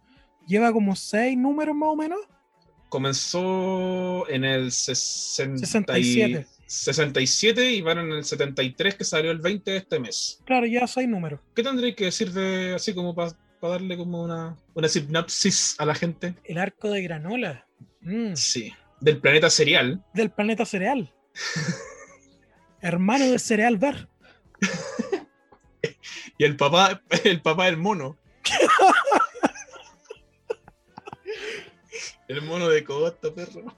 Lleva 0.49 0.73
como 0.73 0.97
seis 0.97 1.39
números 1.39 1.77
más 1.77 1.89
o 1.89 1.95
menos. 1.95 2.19
Comenzó 2.89 4.29
en 4.29 4.43
el 4.43 4.73
67. 4.73 6.49
67 6.73 7.71
y 7.71 7.83
van 7.83 7.99
en 7.99 8.13
el 8.13 8.25
73 8.25 8.95
que 8.95 9.05
salió 9.05 9.31
el 9.31 9.39
20 9.39 9.71
de 9.71 9.77
este 9.77 10.01
mes. 10.01 10.41
Claro, 10.47 10.65
ya 10.65 10.87
seis 10.87 11.07
números. 11.07 11.41
¿Qué 11.55 11.63
tendréis 11.63 11.95
que 11.95 12.07
decir 12.07 12.33
de 12.33 12.75
así 12.75 12.95
como 12.95 13.15
para 13.15 13.37
darle 13.61 13.97
como 13.97 14.23
una, 14.23 14.57
una 14.73 14.89
sinopsis 14.89 15.77
a 15.79 15.85
la 15.85 15.95
gente? 15.95 16.35
El 16.45 16.57
arco 16.57 16.89
de 16.91 17.03
granola. 17.03 17.67
Mm. 18.01 18.35
Sí. 18.35 18.73
Del 19.01 19.21
planeta 19.21 19.51
cereal. 19.51 20.03
Del 20.15 20.31
planeta 20.31 20.65
cereal. 20.65 21.13
Hermano 22.81 23.27
de 23.27 23.39
cereal 23.39 23.77
bar. 23.77 24.09
y 26.39 26.45
el 26.45 26.57
papá, 26.57 27.03
el 27.25 27.43
papá 27.43 27.67
del 27.67 27.77
mono. 27.77 28.17
el 32.29 32.41
mono 32.43 32.71
de 32.71 32.83
costa, 32.83 33.35
perro. 33.35 33.77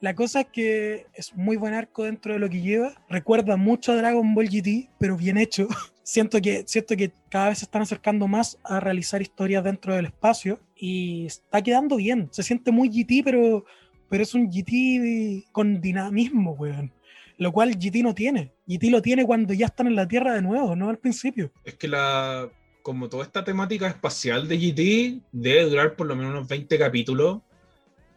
La 0.00 0.14
cosa 0.14 0.42
es 0.42 0.46
que 0.48 1.06
es 1.14 1.34
muy 1.34 1.56
buen 1.56 1.74
arco 1.74 2.04
dentro 2.04 2.34
de 2.34 2.38
lo 2.38 2.50
que 2.50 2.60
lleva. 2.60 2.94
Recuerda 3.08 3.56
mucho 3.56 3.92
a 3.92 3.96
Dragon 3.96 4.34
Ball 4.34 4.48
GT, 4.48 4.90
pero 4.98 5.16
bien 5.16 5.38
hecho. 5.38 5.68
siento 6.02 6.40
que, 6.40 6.64
siento 6.66 6.96
que 6.96 7.12
cada 7.28 7.48
vez 7.48 7.58
se 7.58 7.64
están 7.64 7.82
acercando 7.82 8.28
más 8.28 8.58
a 8.62 8.78
realizar 8.78 9.20
historias 9.20 9.64
dentro 9.64 9.94
del 9.94 10.06
espacio 10.06 10.60
y 10.76 11.26
está 11.26 11.62
quedando 11.62 11.96
bien. 11.96 12.28
Se 12.30 12.42
siente 12.42 12.70
muy 12.70 12.88
GT, 12.88 13.24
pero, 13.24 13.64
pero 14.08 14.22
es 14.22 14.34
un 14.34 14.50
GT 14.50 15.50
con 15.52 15.80
dinamismo, 15.80 16.52
weón. 16.52 16.92
Lo 17.38 17.52
cual 17.52 17.74
GT 17.76 18.02
no 18.02 18.14
tiene. 18.14 18.52
GT 18.66 18.84
lo 18.90 19.02
tiene 19.02 19.26
cuando 19.26 19.52
ya 19.52 19.66
están 19.66 19.88
en 19.88 19.96
la 19.96 20.08
Tierra 20.08 20.34
de 20.34 20.42
nuevo, 20.42 20.76
no 20.76 20.88
al 20.88 20.98
principio. 20.98 21.50
Es 21.64 21.74
que 21.74 21.88
la, 21.88 22.48
como 22.82 23.08
toda 23.08 23.24
esta 23.24 23.44
temática 23.44 23.88
espacial 23.88 24.46
de 24.46 24.58
GT 24.58 25.22
debe 25.32 25.68
durar 25.68 25.96
por 25.96 26.06
lo 26.06 26.14
menos 26.14 26.30
unos 26.30 26.48
20 26.48 26.78
capítulos. 26.78 27.40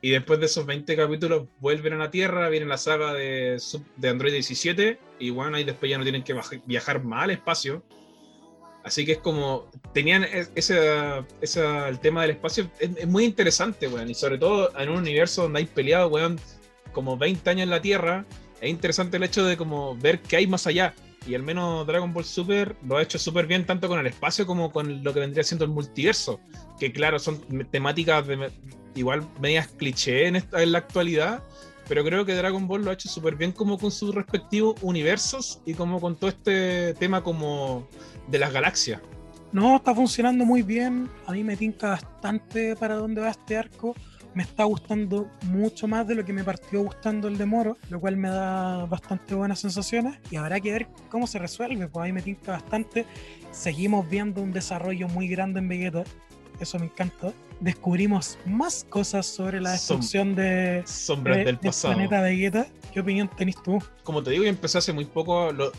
Y 0.01 0.11
después 0.11 0.39
de 0.39 0.45
esos 0.45 0.65
20 0.65 0.95
capítulos 0.95 1.47
vuelven 1.59 1.93
a 1.93 1.97
la 1.97 2.11
Tierra, 2.11 2.47
viene 2.49 2.65
la 2.65 2.77
saga 2.77 3.13
de, 3.13 3.61
de 3.97 4.09
Android 4.09 4.31
17 4.31 4.97
y 5.19 5.29
bueno, 5.29 5.57
ahí 5.57 5.65
después 5.65 5.89
ya 5.89 5.97
no 5.97 6.03
tienen 6.03 6.23
que 6.23 6.35
viajar 6.65 7.03
más 7.03 7.23
al 7.25 7.31
espacio. 7.31 7.83
Así 8.83 9.05
que 9.05 9.13
es 9.13 9.17
como, 9.17 9.69
tenían 9.93 10.23
e-, 10.23 10.47
ese, 10.55 10.79
el 11.41 11.99
tema 11.99 12.21
del 12.21 12.31
espacio, 12.31 12.71
es, 12.79 13.05
muy 13.07 13.25
interesante, 13.25 13.87
weón. 13.87 14.09
Y 14.09 14.13
sobre 14.13 14.37
todo 14.37 14.71
en 14.77 14.89
un 14.89 14.97
universo 14.97 15.43
donde 15.43 15.59
hay 15.59 15.65
peleado, 15.65 16.07
weón, 16.07 16.39
como 16.93 17.17
20 17.17 17.49
años 17.49 17.63
en 17.63 17.69
la 17.69 17.81
Tierra, 17.81 18.25
es 18.61 18.69
interesante 18.69 19.17
el 19.17 19.23
hecho 19.23 19.45
de 19.45 19.57
como 19.57 19.95
ver 19.97 20.21
qué 20.21 20.37
hay 20.37 20.47
más 20.47 20.65
allá. 20.65 20.93
Y 21.27 21.35
al 21.35 21.43
menos 21.43 21.85
Dragon 21.85 22.13
Ball 22.13 22.25
Super 22.25 22.75
lo 22.83 22.97
ha 22.97 23.03
hecho 23.03 23.19
súper 23.19 23.45
bien 23.45 23.65
tanto 23.65 23.87
con 23.87 23.99
el 23.99 24.07
espacio 24.07 24.45
como 24.45 24.71
con 24.71 25.03
lo 25.03 25.13
que 25.13 25.19
vendría 25.19 25.43
siendo 25.43 25.65
el 25.65 25.71
multiverso. 25.71 26.39
Que 26.79 26.91
claro, 26.91 27.19
son 27.19 27.39
temáticas 27.71 28.25
de, 28.25 28.51
igual 28.95 29.27
medias 29.39 29.67
cliché 29.67 30.27
en, 30.27 30.35
esta, 30.35 30.61
en 30.63 30.71
la 30.71 30.79
actualidad, 30.79 31.43
pero 31.87 32.03
creo 32.03 32.25
que 32.25 32.35
Dragon 32.35 32.67
Ball 32.67 32.85
lo 32.85 32.91
ha 32.91 32.93
hecho 32.93 33.09
súper 33.09 33.35
bien 33.35 33.51
como 33.51 33.77
con 33.77 33.91
sus 33.91 34.13
respectivos 34.13 34.75
universos 34.81 35.61
y 35.65 35.73
como 35.73 35.99
con 35.99 36.15
todo 36.15 36.29
este 36.29 36.93
tema 36.95 37.23
como 37.23 37.87
de 38.27 38.39
las 38.39 38.53
galaxias. 38.53 39.01
No, 39.51 39.77
está 39.77 39.95
funcionando 39.95 40.45
muy 40.45 40.61
bien. 40.61 41.09
A 41.25 41.31
mí 41.31 41.43
me 41.43 41.57
tinca 41.57 41.89
bastante 41.89 42.75
para 42.75 42.95
dónde 42.95 43.21
va 43.21 43.31
este 43.31 43.57
arco. 43.57 43.95
Me 44.33 44.43
está 44.43 44.63
gustando 44.63 45.29
mucho 45.43 45.87
más 45.87 46.07
de 46.07 46.15
lo 46.15 46.23
que 46.23 46.33
me 46.33 46.43
partió 46.43 46.81
gustando 46.81 47.27
el 47.27 47.37
de 47.37 47.45
Moro, 47.45 47.77
lo 47.89 47.99
cual 47.99 48.17
me 48.17 48.29
da 48.29 48.85
bastante 48.85 49.35
buenas 49.35 49.59
sensaciones. 49.59 50.19
Y 50.29 50.35
habrá 50.35 50.59
que 50.59 50.71
ver 50.71 50.87
cómo 51.09 51.27
se 51.27 51.39
resuelve, 51.39 51.87
pues 51.87 52.03
a 52.03 52.05
mí 52.07 52.13
me 52.13 52.21
tinca 52.21 52.51
bastante. 52.51 53.05
Seguimos 53.51 54.07
viendo 54.09 54.41
un 54.41 54.51
desarrollo 54.51 55.07
muy 55.07 55.27
grande 55.27 55.59
en 55.59 55.67
Vegeta. 55.67 56.03
Eso 56.59 56.77
me 56.77 56.85
encanta 56.85 57.33
descubrimos 57.59 58.37
más 58.45 58.85
cosas 58.89 59.25
sobre 59.25 59.59
la 59.59 59.71
destrucción 59.71 60.35
de, 60.35 60.83
sombras 60.85 61.45
del, 61.45 61.57
pasado. 61.57 61.93
planeta 61.93 62.21
Vegeta. 62.21 62.67
¿Qué 62.93 62.99
opinión 63.01 63.29
tenés 63.37 63.61
tú? 63.61 63.79
Como 64.03 64.23
te 64.23 64.31
digo, 64.31 64.43
yo 64.43 64.49
empecé 64.49 64.79
hace 64.79 64.93
muy 64.93 65.05
poco, 65.05 65.51
lo, 65.51 65.71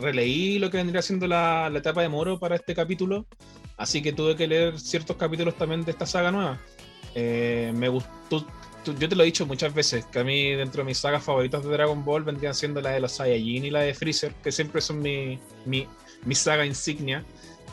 releí 0.00 0.58
lo 0.58 0.70
que 0.70 0.76
vendría 0.76 1.00
siendo 1.00 1.26
la, 1.26 1.70
etapa 1.74 2.02
de 2.02 2.08
Moro 2.08 2.38
para 2.38 2.56
este 2.56 2.74
capítulo, 2.74 3.26
así 3.76 4.02
que 4.02 4.12
tuve 4.12 4.36
que 4.36 4.46
leer 4.46 4.78
ciertos 4.78 5.16
capítulos 5.16 5.56
también 5.56 5.84
de 5.84 5.92
esta 5.92 6.06
saga 6.06 6.30
nueva. 6.30 6.60
Eh, 7.14 7.72
me 7.74 7.88
gustó, 7.88 8.46
yo 8.84 9.08
te 9.08 9.16
lo 9.16 9.22
he 9.22 9.26
dicho 9.26 9.46
muchas 9.46 9.72
veces, 9.72 10.04
que 10.06 10.18
a 10.18 10.24
mí 10.24 10.52
dentro 10.52 10.82
de 10.82 10.86
mis 10.86 10.98
sagas 10.98 11.22
favoritas 11.22 11.64
de 11.64 11.70
Dragon 11.70 12.04
Ball 12.04 12.24
vendrían 12.24 12.54
siendo 12.54 12.80
la 12.80 12.90
de 12.90 13.00
los 13.00 13.12
Saiyajin 13.12 13.64
y 13.64 13.70
la 13.70 13.80
de 13.80 13.94
Freezer, 13.94 14.34
que 14.42 14.52
siempre 14.52 14.80
son 14.80 15.00
mi, 15.00 15.38
mi, 15.64 15.86
mi 16.24 16.34
saga 16.34 16.66
insignia. 16.66 17.24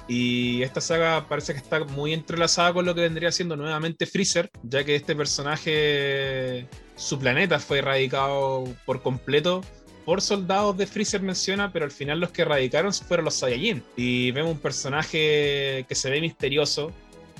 Y 0.07 0.61
esta 0.63 0.81
saga 0.81 1.27
parece 1.27 1.53
que 1.53 1.59
está 1.59 1.83
muy 1.85 2.13
entrelazada 2.13 2.73
con 2.73 2.85
lo 2.85 2.93
que 2.93 3.01
vendría 3.01 3.31
siendo 3.31 3.55
nuevamente 3.55 4.05
Freezer, 4.05 4.49
ya 4.63 4.83
que 4.83 4.95
este 4.95 5.15
personaje, 5.15 6.67
su 6.95 7.17
planeta 7.19 7.59
fue 7.59 7.79
erradicado 7.79 8.65
por 8.85 9.01
completo 9.01 9.61
por 10.05 10.21
soldados 10.21 10.77
de 10.77 10.87
Freezer 10.87 11.21
menciona, 11.21 11.71
pero 11.71 11.85
al 11.85 11.91
final 11.91 12.19
los 12.19 12.31
que 12.31 12.41
erradicaron 12.41 12.93
fueron 12.93 13.25
los 13.25 13.35
Saiyajin. 13.35 13.83
Y 13.95 14.31
vemos 14.31 14.53
un 14.53 14.59
personaje 14.59 15.85
que 15.87 15.95
se 15.95 16.09
ve 16.09 16.21
misterioso 16.21 16.91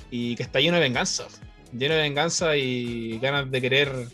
y 0.10 0.36
que 0.36 0.44
está 0.44 0.60
lleno 0.60 0.76
de 0.76 0.82
venganza. 0.82 1.28
Lleno 1.74 1.96
de 1.96 2.02
venganza 2.02 2.58
y 2.58 3.20
ganas 3.20 3.50
de 3.50 3.62
querer 3.62 4.08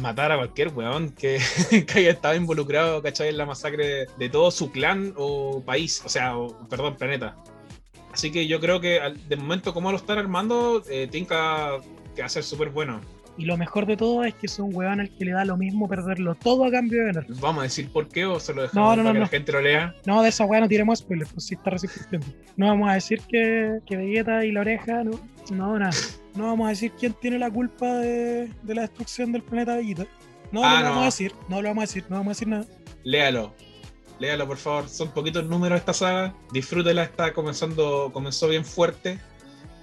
matar 0.00 0.32
a 0.32 0.36
cualquier 0.36 0.68
weón 0.68 1.10
que, 1.10 1.38
haya 1.94 2.10
estado 2.10 2.34
involucrado, 2.34 3.02
¿cachai? 3.02 3.28
En 3.28 3.38
la 3.38 3.46
masacre 3.46 4.06
de, 4.18 4.28
todo 4.28 4.50
su 4.50 4.70
clan 4.70 5.12
o 5.16 5.62
país, 5.64 6.02
o 6.04 6.08
sea, 6.08 6.34
perdón, 6.68 6.96
planeta. 6.96 7.36
Así 8.12 8.30
que 8.30 8.46
yo 8.46 8.60
creo 8.60 8.80
que 8.80 9.00
de 9.28 9.36
momento, 9.36 9.74
como 9.74 9.90
lo 9.90 9.98
están 9.98 10.18
armando, 10.18 10.82
eh, 10.88 11.06
Tinka 11.10 11.78
que 12.14 12.22
va 12.22 12.26
a 12.26 12.30
ser 12.30 12.44
súper 12.44 12.70
bueno. 12.70 13.00
Y 13.38 13.44
lo 13.44 13.56
mejor 13.56 13.86
de 13.86 13.96
todo 13.96 14.24
es 14.24 14.34
que 14.34 14.46
es 14.46 14.58
un 14.58 14.74
weón 14.74 15.00
al 15.00 15.14
que 15.14 15.24
le 15.24 15.32
da 15.32 15.44
lo 15.44 15.56
mismo 15.56 15.88
perderlo 15.88 16.34
todo 16.34 16.64
a 16.64 16.70
cambio 16.70 17.00
de 17.00 17.06
ganar. 17.06 17.26
¿Vamos 17.40 17.60
a 17.60 17.62
decir 17.64 17.90
por 17.90 18.08
qué 18.08 18.24
o 18.24 18.40
se 18.40 18.54
lo 18.54 18.62
dejamos 18.62 18.96
para 18.96 19.12
que 19.12 19.18
la 19.18 19.28
gente 19.28 19.52
lo 19.52 19.60
lea? 19.60 19.94
No, 20.06 20.22
de 20.22 20.30
esa 20.30 20.44
weá 20.46 20.60
no 20.60 20.68
tiremos 20.68 21.00
spoilers, 21.00 21.32
pues 21.32 21.46
sí 21.46 21.54
está 21.54 21.70
resistiendo. 21.70 22.26
No 22.56 22.68
vamos 22.68 22.88
a 22.90 22.94
decir 22.94 23.20
que, 23.28 23.78
que 23.84 23.96
Vegeta 23.96 24.44
y 24.44 24.52
la 24.52 24.60
oreja, 24.60 25.04
no, 25.04 25.20
no, 25.50 25.78
nada. 25.78 25.92
No 26.34 26.46
vamos 26.46 26.66
a 26.66 26.70
decir 26.70 26.92
quién 26.98 27.12
tiene 27.14 27.38
la 27.38 27.50
culpa 27.50 27.86
de, 27.96 28.50
de 28.62 28.74
la 28.74 28.82
destrucción 28.82 29.32
del 29.32 29.42
planeta 29.42 29.76
Vegeta. 29.76 30.06
No, 30.52 30.62
no 30.62 30.66
ah, 30.66 30.80
lo 30.80 30.88
vamos 30.88 31.02
a 31.02 31.06
decir, 31.06 31.32
no 31.48 31.60
lo 31.60 31.68
vamos 31.68 31.82
a 31.82 31.86
decir, 31.86 32.04
no 32.08 32.16
vamos 32.16 32.28
a 32.28 32.30
decir 32.30 32.48
nada. 32.48 32.64
Léalo, 33.04 33.54
léalo 34.18 34.46
por 34.46 34.56
favor. 34.56 34.88
Son 34.88 35.10
poquitos 35.10 35.44
números 35.44 35.78
esta 35.78 35.92
saga. 35.92 36.34
Disfrútela, 36.52 37.02
está 37.02 37.32
comenzando, 37.34 38.10
comenzó 38.12 38.48
bien 38.48 38.64
fuerte 38.64 39.18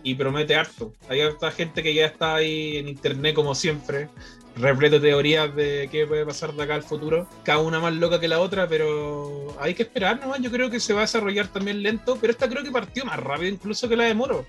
y 0.03 0.15
promete 0.15 0.55
harto. 0.55 0.93
Hay 1.09 1.21
harta 1.21 1.51
gente 1.51 1.81
que 1.81 1.93
ya 1.93 2.05
está 2.05 2.35
ahí 2.35 2.77
en 2.77 2.87
internet 2.87 3.33
como 3.33 3.55
siempre, 3.55 4.09
repleto 4.55 4.99
de 4.99 5.09
teorías 5.09 5.55
de 5.55 5.89
qué 5.91 6.05
puede 6.05 6.25
pasar 6.25 6.53
de 6.53 6.63
acá 6.63 6.75
al 6.75 6.83
futuro. 6.83 7.27
Cada 7.43 7.59
una 7.59 7.79
más 7.79 7.93
loca 7.93 8.19
que 8.19 8.27
la 8.27 8.39
otra, 8.39 8.67
pero 8.67 9.55
hay 9.59 9.73
que 9.73 9.83
esperar 9.83 10.19
nomás. 10.19 10.41
Yo 10.41 10.51
creo 10.51 10.69
que 10.69 10.79
se 10.79 10.93
va 10.93 11.01
a 11.01 11.03
desarrollar 11.03 11.47
también 11.47 11.81
lento, 11.81 12.17
pero 12.19 12.31
esta 12.31 12.49
creo 12.49 12.63
que 12.63 12.71
partió 12.71 13.05
más 13.05 13.19
rápido 13.19 13.49
incluso 13.49 13.87
que 13.89 13.95
la 13.95 14.05
de 14.05 14.13
Moro 14.13 14.45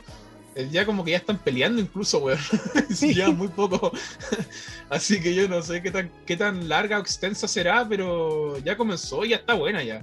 ya 0.70 0.86
como 0.86 1.04
que 1.04 1.12
ya 1.12 1.16
están 1.18 1.38
peleando 1.38 1.80
incluso, 1.80 2.18
weón. 2.18 2.38
sí, 2.90 3.14
ya 3.14 3.30
muy 3.30 3.48
poco. 3.48 3.92
Así 4.88 5.20
que 5.20 5.34
yo 5.34 5.48
no 5.48 5.62
sé 5.62 5.82
qué 5.82 5.90
tan, 5.90 6.10
qué 6.26 6.36
tan 6.36 6.68
larga 6.68 6.98
o 6.98 7.00
extensa 7.00 7.48
será, 7.48 7.86
pero 7.88 8.58
ya 8.58 8.76
comenzó 8.76 9.24
y 9.24 9.30
ya 9.30 9.36
está 9.36 9.54
buena 9.54 9.82
ya. 9.82 10.02